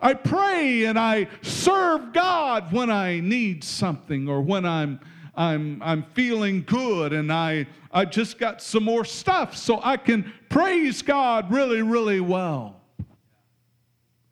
I 0.00 0.14
pray 0.14 0.84
and 0.84 0.98
I 0.98 1.28
serve 1.42 2.12
God 2.12 2.72
when 2.72 2.90
I 2.90 3.20
need 3.20 3.62
something 3.62 4.28
or 4.28 4.40
when 4.40 4.64
I'm 4.64 5.00
I'm, 5.34 5.82
I'm 5.82 6.02
feeling 6.14 6.62
good 6.62 7.12
and 7.12 7.32
I, 7.32 7.66
I 7.92 8.04
just 8.04 8.38
got 8.38 8.62
some 8.62 8.84
more 8.84 9.04
stuff 9.04 9.56
so 9.56 9.80
I 9.82 9.96
can 9.96 10.32
praise 10.48 11.02
God 11.02 11.50
really, 11.50 11.82
really 11.82 12.20
well. 12.20 12.80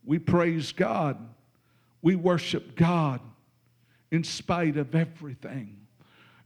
We 0.05 0.19
praise 0.19 0.73
God. 0.73 1.19
We 2.03 2.17
worship 2.17 2.77
God 2.77 3.21
in 4.11 4.25
spite 4.25 4.77
of 4.77 4.95
everything. 4.95 5.77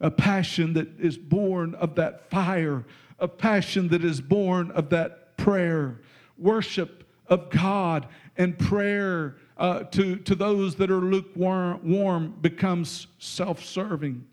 A 0.00 0.10
passion 0.10 0.72
that 0.74 0.88
is 0.98 1.16
born 1.16 1.74
of 1.76 1.94
that 1.94 2.28
fire, 2.28 2.84
a 3.18 3.28
passion 3.28 3.88
that 3.88 4.04
is 4.04 4.20
born 4.20 4.70
of 4.72 4.90
that 4.90 5.36
prayer. 5.36 6.00
Worship 6.36 7.04
of 7.28 7.50
God 7.50 8.08
and 8.36 8.58
prayer 8.58 9.36
uh, 9.56 9.84
to, 9.84 10.16
to 10.16 10.34
those 10.34 10.74
that 10.76 10.90
are 10.90 11.00
lukewarm 11.00 11.80
warm 11.84 12.34
becomes 12.40 13.06
self 13.18 13.64
serving. 13.64 14.26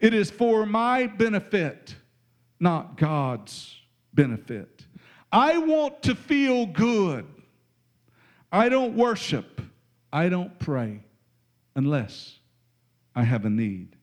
It 0.00 0.14
is 0.14 0.30
for 0.30 0.66
my 0.66 1.06
benefit, 1.06 1.94
not 2.60 2.96
God's 2.96 3.74
benefit. 4.12 4.84
I 5.32 5.58
want 5.58 6.02
to 6.04 6.14
feel 6.14 6.66
good. 6.66 7.26
I 8.52 8.68
don't 8.68 8.94
worship. 8.94 9.60
I 10.12 10.28
don't 10.28 10.56
pray 10.60 11.00
unless 11.74 12.38
I 13.14 13.24
have 13.24 13.44
a 13.44 13.50
need. 13.50 13.96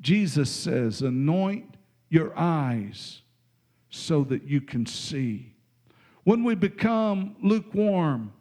Jesus 0.00 0.50
says, 0.50 1.02
Anoint 1.02 1.76
your 2.08 2.36
eyes 2.36 3.22
so 3.90 4.24
that 4.24 4.42
you 4.42 4.60
can 4.60 4.86
see. 4.86 5.52
When 6.24 6.42
we 6.42 6.54
become 6.54 7.36
lukewarm, 7.40 8.32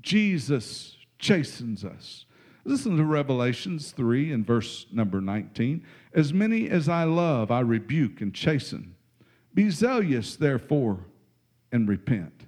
Jesus 0.00 0.96
chastens 1.18 1.84
us. 1.84 2.24
Listen 2.64 2.96
to 2.96 3.04
Revelations 3.04 3.90
3 3.90 4.32
and 4.32 4.46
verse 4.46 4.86
number 4.92 5.20
19. 5.20 5.84
As 6.14 6.32
many 6.32 6.68
as 6.68 6.88
I 6.88 7.04
love, 7.04 7.50
I 7.50 7.60
rebuke 7.60 8.20
and 8.20 8.32
chasten. 8.32 8.94
Be 9.52 9.68
zealous, 9.68 10.36
therefore, 10.36 11.00
and 11.72 11.88
repent. 11.88 12.46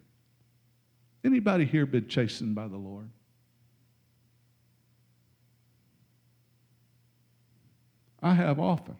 Anybody 1.24 1.64
here 1.64 1.86
been 1.86 2.06
chastened 2.06 2.54
by 2.54 2.68
the 2.68 2.76
Lord? 2.76 3.08
I 8.22 8.34
have 8.34 8.60
often. 8.60 8.96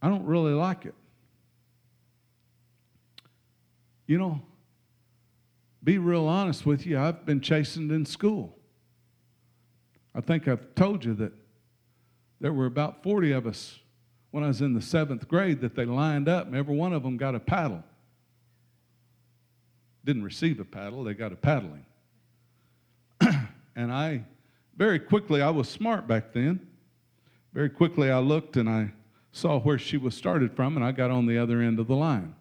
I 0.00 0.08
don't 0.08 0.26
really 0.26 0.52
like 0.52 0.84
it. 0.84 0.94
You 4.06 4.18
know, 4.18 4.42
be 5.84 5.98
real 5.98 6.26
honest 6.26 6.64
with 6.64 6.86
you, 6.86 6.98
I've 6.98 7.26
been 7.26 7.40
chastened 7.40 7.90
in 7.90 8.06
school. 8.06 8.56
I 10.14 10.20
think 10.20 10.46
I've 10.46 10.74
told 10.74 11.04
you 11.04 11.14
that 11.14 11.32
there 12.40 12.52
were 12.52 12.66
about 12.66 13.02
40 13.02 13.32
of 13.32 13.46
us 13.46 13.78
when 14.30 14.44
I 14.44 14.48
was 14.48 14.60
in 14.60 14.74
the 14.74 14.82
seventh 14.82 15.28
grade 15.28 15.60
that 15.60 15.74
they 15.74 15.84
lined 15.84 16.28
up, 16.28 16.46
and 16.46 16.56
every 16.56 16.74
one 16.74 16.92
of 16.92 17.02
them 17.02 17.16
got 17.16 17.34
a 17.34 17.40
paddle. 17.40 17.82
Didn't 20.04 20.24
receive 20.24 20.60
a 20.60 20.64
paddle, 20.64 21.04
they 21.04 21.14
got 21.14 21.32
a 21.32 21.36
paddling. 21.36 21.84
and 23.76 23.92
I, 23.92 24.24
very 24.76 24.98
quickly, 24.98 25.42
I 25.42 25.50
was 25.50 25.68
smart 25.68 26.06
back 26.06 26.32
then. 26.32 26.66
Very 27.52 27.68
quickly, 27.68 28.10
I 28.10 28.18
looked 28.18 28.56
and 28.56 28.68
I 28.68 28.92
saw 29.32 29.60
where 29.60 29.78
she 29.78 29.96
was 29.96 30.14
started 30.14 30.54
from, 30.54 30.76
and 30.76 30.84
I 30.84 30.92
got 30.92 31.10
on 31.10 31.26
the 31.26 31.38
other 31.38 31.60
end 31.60 31.78
of 31.78 31.86
the 31.86 31.96
line. 31.96 32.34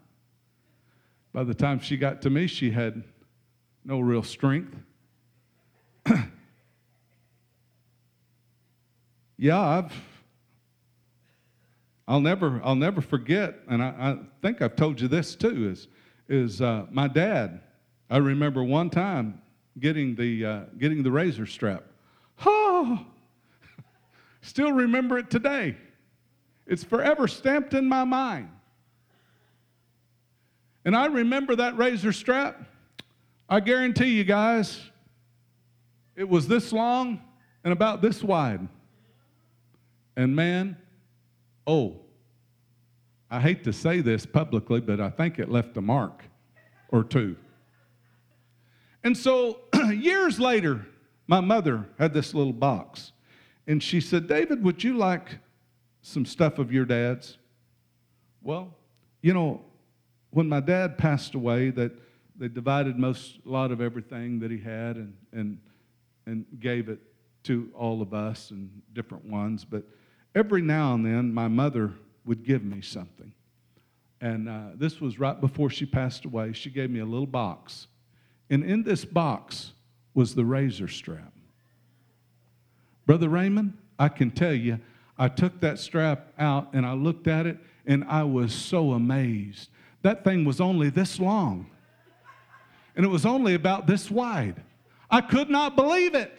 By 1.34 1.44
the 1.44 1.54
time 1.54 1.80
she 1.80 1.98
got 1.98 2.22
to 2.24 2.30
me, 2.30 2.48
she 2.48 2.72
had 2.72 3.04
no 3.84 4.00
real 4.00 4.24
strength. 4.24 4.76
yeah, 9.38 9.60
I've 9.60 9.94
I'll 12.08 12.22
never 12.22 12.62
I'll 12.64 12.76
never 12.76 13.02
forget, 13.02 13.60
and 13.68 13.82
I, 13.82 13.88
I 13.88 14.18
think 14.42 14.62
I've 14.62 14.76
told 14.76 15.00
you 15.00 15.08
this 15.08 15.36
too. 15.36 15.70
Is 15.70 15.88
is 16.28 16.62
uh, 16.62 16.86
my 16.92 17.08
dad? 17.08 17.62
I 18.10 18.18
remember 18.18 18.64
one 18.64 18.90
time 18.90 19.42
getting 19.80 20.16
the 20.16 20.46
uh, 20.46 20.62
getting 20.78 21.04
the 21.04 21.12
razor 21.12 21.46
strap. 21.46 21.84
Oh, 22.46 23.06
Still 24.42 24.72
remember 24.72 25.18
it 25.18 25.30
today. 25.30 25.78
It's 26.66 26.84
forever 26.84 27.28
stamped 27.28 27.74
in 27.74 27.88
my 27.88 28.04
mind. 28.04 28.50
And 30.84 30.96
I 30.96 31.08
remember 31.08 31.56
that 31.58 31.78
razor 31.78 32.12
strap. 32.12 32.64
I 33.52 33.60
guarantee 33.60 34.12
you 34.16 34.24
guys, 34.24 34.80
it 36.16 36.30
was 36.30 36.48
this 36.48 36.72
long 36.72 37.20
and 37.66 37.74
about 37.74 38.02
this 38.02 38.24
wide. 38.24 38.66
And 40.16 40.34
man, 40.34 40.78
oh, 41.68 41.98
I 43.30 43.42
hate 43.42 43.66
to 43.66 43.74
say 43.74 44.00
this 44.00 44.26
publicly, 44.26 44.80
but 44.80 45.02
I 45.02 45.10
think 45.10 45.38
it 45.38 45.52
left 45.52 45.76
a 45.76 45.82
mark 45.82 46.24
or 46.94 47.04
two. 47.04 47.36
And 49.04 49.18
so 49.18 49.60
years 49.92 50.40
later, 50.40 50.88
my 51.28 51.42
mother 51.42 51.90
had 52.00 52.14
this 52.14 52.34
little 52.34 52.54
box. 52.54 53.12
And 53.68 53.84
she 53.84 54.00
said, 54.00 54.30
David, 54.30 54.64
would 54.64 54.82
you 54.82 54.96
like 54.96 55.40
some 56.02 56.26
stuff 56.26 56.58
of 56.58 56.72
your 56.72 56.86
dad's? 56.86 57.38
Well, 58.42 58.74
you 59.22 59.34
know, 59.34 59.62
when 60.30 60.48
my 60.48 60.62
dad 60.62 60.98
passed 60.98 61.36
away, 61.36 61.70
that 61.72 61.92
they 62.42 62.48
divided 62.48 62.98
most 62.98 63.38
a 63.46 63.50
lot 63.50 63.72
of 63.72 63.82
everything 63.82 64.40
that 64.40 64.50
he 64.50 64.58
had 64.58 64.96
and 64.96 65.16
and 65.32 65.60
and 66.26 66.46
gave 66.60 66.90
it 66.90 67.00
to 67.44 67.70
all 67.76 68.02
of 68.02 68.16
us 68.16 68.50
and 68.50 68.82
different 68.94 69.26
ones. 69.26 69.64
But 69.64 69.84
every 70.34 70.64
now 70.64 70.96
and 70.96 71.06
then, 71.06 71.32
my 71.34 71.48
mother 71.48 71.94
would 72.26 72.44
give 72.44 72.64
me 72.64 72.82
something. 72.82 73.34
And 74.22 74.50
uh, 74.50 74.70
this 74.76 75.00
was 75.00 75.20
right 75.20 75.40
before 75.40 75.70
she 75.70 75.86
passed 75.86 76.26
away. 76.26 76.54
She 76.54 76.72
gave 76.72 76.90
me 76.90 77.00
a 77.00 77.06
little 77.06 77.28
box. 77.28 77.88
And 78.50 78.64
in 78.64 78.84
this 78.84 79.06
box 79.06 79.74
was 80.14 80.34
the 80.34 80.46
razor 80.46 80.88
strap. 80.88 81.34
Brother 83.06 83.30
Raymond, 83.30 83.78
I 84.00 84.10
can 84.10 84.32
tell 84.32 84.54
you, 84.54 84.80
I 85.18 85.28
took 85.28 85.60
that 85.62 85.78
strap 85.78 86.34
out 86.40 86.70
and 86.74 86.86
I 86.86 86.94
looked 86.94 87.28
at 87.28 87.46
it 87.46 87.58
and 87.86 88.04
I 88.04 88.24
was 88.24 88.54
so 88.54 88.94
amazed. 88.94 89.70
That 90.02 90.24
thing 90.24 90.44
was 90.46 90.60
only 90.60 90.90
this 90.90 91.20
long 91.20 91.68
and 93.02 93.08
it 93.08 93.12
was 93.12 93.26
only 93.26 93.56
about 93.56 93.88
this 93.88 94.12
wide. 94.12 94.62
I 95.10 95.22
could 95.22 95.50
not 95.50 95.76
believe 95.76 96.14
it. 96.14 96.32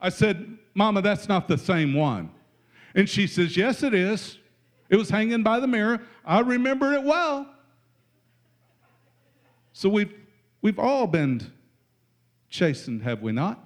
I 0.00 0.08
said, 0.08 0.56
Mama, 0.72 1.02
that's 1.02 1.28
not 1.28 1.48
the 1.48 1.58
same 1.58 1.92
one. 1.92 2.30
And 2.94 3.06
she 3.06 3.26
says, 3.26 3.58
Yes, 3.58 3.82
it 3.82 3.92
is. 3.92 4.38
It 4.88 4.96
was 4.96 5.10
hanging 5.10 5.42
by 5.42 5.60
the 5.60 5.66
mirror. 5.66 6.00
I 6.24 6.40
remember 6.40 6.94
it 6.94 7.02
well. 7.02 7.46
So 9.74 9.90
we've, 9.90 10.14
we've 10.62 10.78
all 10.78 11.06
been 11.06 11.42
chastened, 12.48 13.02
have 13.02 13.20
we 13.20 13.32
not? 13.32 13.62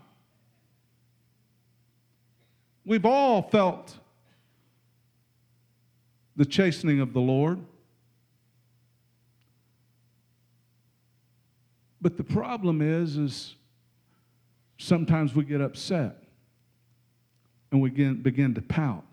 We've 2.85 3.07
all 3.07 3.41
felt 3.41 3.97
the 6.35 6.45
chastening 6.45 6.99
of 6.99 7.13
the 7.13 7.21
Lord. 7.21 7.61
But 12.01 12.17
the 12.17 12.25
problem 12.25 12.81
is, 12.81 13.17
is 13.17 13.55
sometimes 14.79 15.35
we 15.35 15.45
get 15.45 15.61
upset 15.61 16.23
and 17.71 17.81
we 17.81 17.91
begin, 17.91 18.23
begin 18.23 18.55
to 18.55 18.63
pout. 18.63 19.05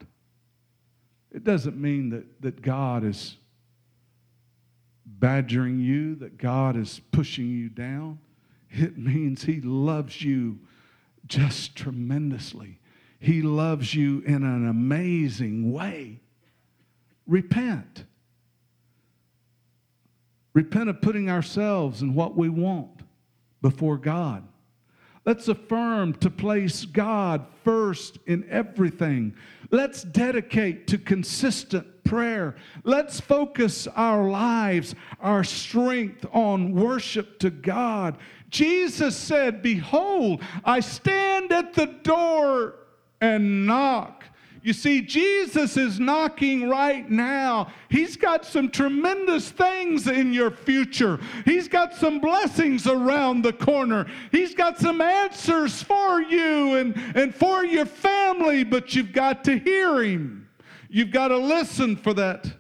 It 1.32 1.44
doesn't 1.44 1.80
mean 1.80 2.10
that, 2.12 2.42
that 2.42 2.62
God 2.62 3.04
is 3.04 3.36
badgering 5.06 5.80
you, 5.80 6.16
that 6.16 6.38
God 6.38 6.76
is 6.76 7.02
pushing 7.12 7.50
you 7.50 7.70
down. 7.70 8.20
It 8.70 8.98
means 8.98 9.44
He 9.44 9.62
loves 9.62 10.22
you 10.22 10.60
just 11.26 11.76
tremendously. 11.76 12.80
He 13.20 13.42
loves 13.42 13.94
you 13.94 14.22
in 14.22 14.44
an 14.44 14.68
amazing 14.68 15.72
way. 15.72 16.20
Repent. 17.26 18.06
Repent 20.58 20.90
of 20.90 21.02
putting 21.02 21.30
ourselves 21.30 22.02
and 22.02 22.16
what 22.16 22.36
we 22.36 22.50
want 22.50 23.02
before 23.62 23.96
God. 23.96 24.44
Let's 25.24 25.50
affirm 25.50 26.16
to 26.16 26.32
place 26.32 26.84
God 26.84 27.46
first 27.64 28.18
in 28.26 28.44
everything. 28.50 29.36
Let's 29.70 30.02
dedicate 30.02 30.88
to 30.88 30.98
consistent 30.98 32.04
prayer. 32.04 32.56
Let's 32.84 33.20
focus 33.20 33.86
our 33.96 34.32
lives, 34.32 34.96
our 35.20 35.44
strength 35.44 36.26
on 36.34 36.74
worship 36.74 37.38
to 37.42 37.52
God. 37.52 38.18
Jesus 38.50 39.16
said, 39.16 39.62
Behold, 39.62 40.42
I 40.66 40.80
stand 40.80 41.52
at 41.52 41.76
the 41.76 41.86
door 42.02 42.74
and 43.22 43.68
knock. 43.68 44.24
You 44.68 44.74
see, 44.74 45.00
Jesus 45.00 45.78
is 45.78 45.98
knocking 45.98 46.68
right 46.68 47.10
now. 47.10 47.72
He's 47.88 48.18
got 48.18 48.44
some 48.46 48.70
tremendous 48.70 49.50
things 49.50 50.08
in 50.08 50.34
your 50.34 50.52
future. 50.52 51.22
He's 51.46 51.70
got 51.70 51.96
some 51.96 52.20
blessings 52.20 52.86
around 52.86 53.44
the 53.44 53.54
corner. 53.54 54.08
He's 54.30 54.54
got 54.54 54.78
some 54.78 55.00
answers 55.00 55.82
for 55.82 56.22
you 56.22 56.76
and, 56.76 56.98
and 57.16 57.34
for 57.34 57.64
your 57.64 57.86
family, 57.86 58.66
but 58.66 58.94
you've 58.94 59.14
got 59.14 59.46
to 59.46 59.58
hear 59.58 60.04
Him. 60.04 60.50
You've 60.90 61.12
got 61.12 61.30
to 61.30 61.38
listen 61.38 61.96
for 61.96 62.14
that 62.16 62.52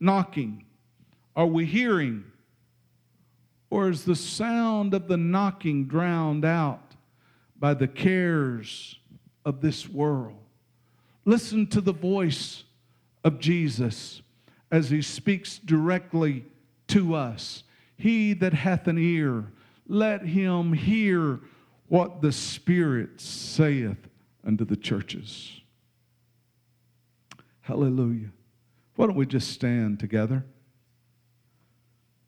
knocking. 0.00 0.64
Are 1.36 1.46
we 1.46 1.64
hearing? 1.64 2.24
Or 3.70 3.88
is 3.88 4.04
the 4.04 4.16
sound 4.16 4.94
of 4.94 5.06
the 5.06 5.16
knocking 5.16 5.86
drowned 5.86 6.44
out 6.44 6.96
by 7.56 7.74
the 7.74 7.86
cares 7.86 8.98
of 9.44 9.60
this 9.60 9.88
world? 9.88 10.40
Listen 11.26 11.66
to 11.66 11.80
the 11.80 11.92
voice 11.92 12.62
of 13.24 13.40
Jesus 13.40 14.22
as 14.70 14.90
he 14.90 15.02
speaks 15.02 15.58
directly 15.58 16.44
to 16.86 17.14
us. 17.14 17.64
He 17.96 18.32
that 18.34 18.54
hath 18.54 18.86
an 18.86 18.96
ear, 18.96 19.50
let 19.88 20.22
him 20.22 20.72
hear 20.72 21.40
what 21.88 22.22
the 22.22 22.30
Spirit 22.30 23.20
saith 23.20 24.08
unto 24.46 24.64
the 24.64 24.76
churches. 24.76 25.60
Hallelujah. 27.62 28.30
Why 28.94 29.06
don't 29.06 29.16
we 29.16 29.26
just 29.26 29.50
stand 29.50 29.98
together? 29.98 30.44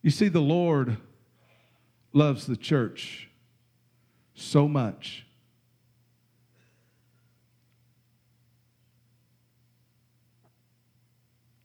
You 0.03 0.11
see, 0.11 0.29
the 0.29 0.41
Lord 0.41 0.97
loves 2.13 2.47
the 2.47 2.57
church 2.57 3.31
so 4.35 4.67
much 4.67 5.25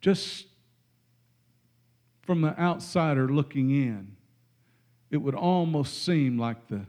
just 0.04 0.48
from 2.24 2.42
the 2.42 2.60
outsider 2.60 3.30
looking 3.30 3.70
in, 3.72 4.18
it 5.10 5.18
would 5.18 5.34
almost 5.34 6.04
seem 6.04 6.38
like 6.38 6.68
the 6.68 6.82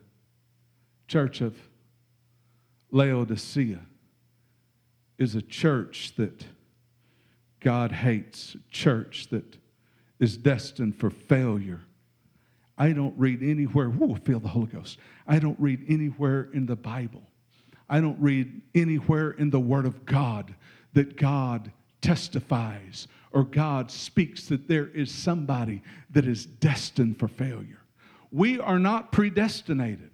church 1.06 1.40
of 1.40 1.56
Laodicea 2.90 3.78
is 5.16 5.36
a 5.36 5.42
church 5.42 6.14
that 6.16 6.44
God 7.60 7.92
hates, 7.92 8.56
a 8.56 8.72
church 8.72 9.28
that 9.28 9.58
is 10.18 10.36
destined 10.36 10.98
for 10.98 11.08
failure. 11.08 11.82
I 12.76 12.90
don't 12.90 13.16
read 13.16 13.44
anywhere, 13.44 13.90
whoo, 13.90 14.16
feel 14.16 14.40
the 14.40 14.48
Holy 14.48 14.66
Ghost. 14.66 14.98
I 15.24 15.38
don't 15.38 15.58
read 15.60 15.84
anywhere 15.88 16.48
in 16.52 16.66
the 16.66 16.74
Bible. 16.74 17.22
I 17.88 18.00
don't 18.00 18.20
read 18.20 18.60
anywhere 18.74 19.30
in 19.30 19.50
the 19.50 19.60
Word 19.60 19.86
of 19.86 20.04
God 20.04 20.52
that 20.94 21.16
God 21.16 21.70
testifies 22.04 23.08
or 23.32 23.44
God 23.44 23.90
speaks 23.90 24.46
that 24.48 24.68
there 24.68 24.88
is 24.88 25.10
somebody 25.10 25.82
that 26.10 26.26
is 26.26 26.44
destined 26.44 27.18
for 27.18 27.28
failure. 27.28 27.80
We 28.30 28.60
are 28.60 28.78
not 28.78 29.10
predestinated. 29.10 30.10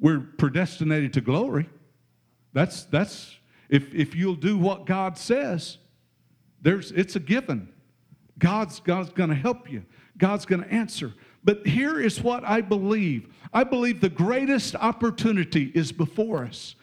We're 0.00 0.20
predestinated 0.20 1.12
to 1.12 1.20
glory. 1.20 1.68
That's 2.52 2.84
that's 2.84 3.36
if 3.68 3.94
if 3.94 4.16
you'll 4.16 4.34
do 4.34 4.58
what 4.58 4.84
God 4.84 5.16
says, 5.16 5.78
there's 6.60 6.90
it's 6.92 7.14
a 7.14 7.20
given. 7.20 7.68
God's 8.38 8.80
God's 8.80 9.10
going 9.10 9.30
to 9.30 9.36
help 9.36 9.70
you. 9.70 9.84
God's 10.16 10.44
going 10.44 10.62
to 10.62 10.72
answer. 10.72 11.14
But 11.44 11.66
here 11.66 12.00
is 12.00 12.20
what 12.20 12.42
I 12.44 12.62
believe. 12.62 13.32
I 13.52 13.62
believe 13.62 14.00
the 14.00 14.08
greatest 14.08 14.74
opportunity 14.74 15.70
is 15.74 15.92
before 15.92 16.44
us 16.44 16.74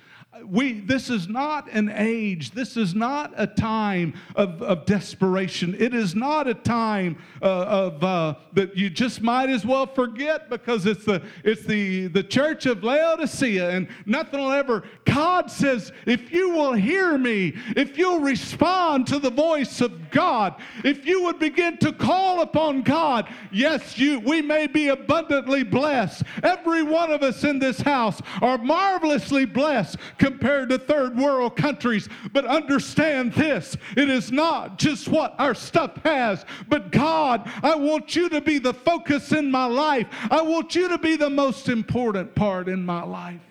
we, 0.43 0.81
this 0.81 1.09
is 1.09 1.27
not 1.27 1.71
an 1.71 1.89
age, 1.89 2.51
this 2.51 2.77
is 2.77 2.93
not 2.93 3.33
a 3.37 3.47
time 3.47 4.13
of, 4.35 4.61
of 4.61 4.85
desperation. 4.85 5.75
It 5.79 5.93
is 5.93 6.15
not 6.15 6.47
a 6.47 6.53
time 6.53 7.17
uh, 7.41 7.45
of 7.45 8.03
uh, 8.03 8.35
that 8.53 8.75
you 8.75 8.89
just 8.89 9.21
might 9.21 9.49
as 9.49 9.65
well 9.65 9.85
forget 9.85 10.49
because 10.49 10.85
it's 10.85 11.05
the 11.05 11.21
it's 11.43 11.63
the, 11.63 12.07
the 12.07 12.23
church 12.23 12.65
of 12.65 12.83
Laodicea 12.83 13.69
and 13.69 13.87
nothing 14.05 14.39
will 14.39 14.51
ever. 14.51 14.83
God 15.05 15.49
says, 15.49 15.91
if 16.05 16.31
you 16.31 16.49
will 16.49 16.73
hear 16.73 17.17
me, 17.17 17.55
if 17.75 17.97
you'll 17.97 18.19
respond 18.19 19.07
to 19.07 19.19
the 19.19 19.29
voice 19.29 19.81
of 19.81 20.11
God, 20.11 20.55
if 20.83 21.05
you 21.05 21.23
would 21.23 21.39
begin 21.39 21.77
to 21.77 21.91
call 21.91 22.41
upon 22.41 22.81
God, 22.81 23.29
yes, 23.51 23.97
you 23.97 24.19
we 24.19 24.41
may 24.41 24.67
be 24.67 24.89
abundantly 24.89 25.63
blessed. 25.63 26.23
Every 26.43 26.83
one 26.83 27.11
of 27.11 27.23
us 27.23 27.43
in 27.43 27.59
this 27.59 27.79
house 27.81 28.21
are 28.41 28.57
marvelously 28.57 29.45
blessed 29.45 29.97
compared 30.25 30.69
to 30.69 30.79
third 30.79 31.15
world 31.15 31.55
countries. 31.55 32.09
But 32.33 32.45
understand 32.45 33.33
this 33.33 33.77
it 33.95 34.09
is 34.09 34.31
not 34.31 34.79
just 34.79 35.07
what 35.07 35.35
our 35.37 35.53
stuff 35.53 35.97
has, 36.03 36.45
but 36.67 36.91
God, 36.91 37.47
I 37.61 37.75
want 37.75 38.15
you 38.15 38.27
to 38.29 38.41
be 38.41 38.57
the 38.57 38.73
focus 38.73 39.31
in 39.31 39.51
my 39.51 39.65
life. 39.65 40.07
I 40.31 40.41
want 40.41 40.73
you 40.73 40.89
to 40.89 40.97
be 40.97 41.15
the 41.15 41.29
most 41.29 41.69
important 41.69 42.33
part 42.33 42.67
in 42.67 42.83
my 42.83 43.03
life. 43.03 43.41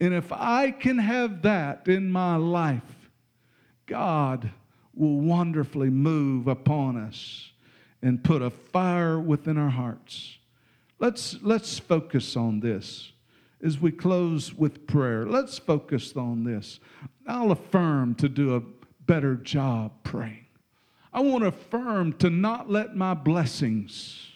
And 0.00 0.12
if 0.12 0.30
I 0.32 0.70
can 0.70 0.98
have 0.98 1.42
that 1.42 1.88
in 1.88 2.12
my 2.12 2.36
life, 2.36 2.82
God 3.86 4.50
will 4.94 5.18
wonderfully 5.18 5.90
move 5.90 6.46
upon 6.46 6.98
us 6.98 7.50
and 8.02 8.22
put 8.22 8.42
a 8.42 8.50
fire 8.50 9.18
within 9.18 9.56
our 9.56 9.70
hearts. 9.70 10.36
Let's, 10.98 11.38
let's 11.42 11.78
focus 11.78 12.36
on 12.36 12.60
this 12.60 13.12
as 13.64 13.78
we 13.80 13.90
close 13.90 14.54
with 14.54 14.86
prayer. 14.86 15.26
Let's 15.26 15.58
focus 15.58 16.16
on 16.16 16.44
this. 16.44 16.80
I'll 17.26 17.50
affirm 17.50 18.14
to 18.16 18.28
do 18.28 18.56
a 18.56 18.62
better 19.04 19.34
job 19.34 19.92
praying. 20.04 20.46
I 21.12 21.20
want 21.20 21.42
to 21.42 21.48
affirm 21.48 22.12
to 22.14 22.30
not 22.30 22.70
let 22.70 22.94
my 22.94 23.14
blessings 23.14 24.26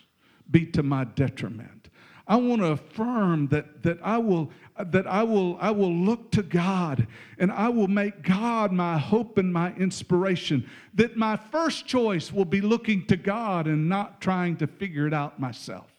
be 0.50 0.66
to 0.66 0.82
my 0.82 1.04
detriment. 1.04 1.88
I 2.26 2.36
want 2.36 2.62
to 2.62 2.68
affirm 2.68 3.48
that, 3.48 3.82
that 3.82 3.98
I 4.02 4.18
will 4.18 4.50
that 4.78 5.06
I 5.06 5.22
will 5.22 5.58
I 5.60 5.70
will 5.70 5.92
look 5.92 6.30
to 6.32 6.42
God 6.42 7.06
and 7.38 7.52
I 7.52 7.68
will 7.68 7.88
make 7.88 8.22
God 8.22 8.72
my 8.72 8.96
hope 8.96 9.38
and 9.38 9.52
my 9.52 9.74
inspiration. 9.74 10.68
That 10.94 11.16
my 11.16 11.36
first 11.36 11.86
choice 11.86 12.32
will 12.32 12.46
be 12.46 12.60
looking 12.60 13.06
to 13.06 13.16
God 13.16 13.66
and 13.66 13.88
not 13.88 14.20
trying 14.20 14.56
to 14.56 14.66
figure 14.66 15.06
it 15.06 15.12
out 15.12 15.38
myself. 15.38 15.90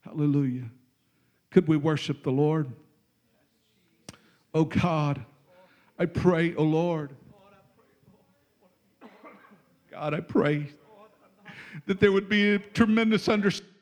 Hallelujah. 0.00 0.70
Could 1.56 1.68
we 1.68 1.78
worship 1.78 2.22
the 2.22 2.30
Lord? 2.30 2.70
Oh 4.52 4.64
God, 4.64 5.24
I 5.98 6.04
pray, 6.04 6.54
oh 6.54 6.64
Lord. 6.64 7.16
God, 9.90 10.12
I 10.12 10.20
pray 10.20 10.68
that 11.86 11.98
there 11.98 12.12
would 12.12 12.28
be 12.28 12.56
a 12.56 12.58
tremendous 12.58 13.30
understanding 13.30 13.72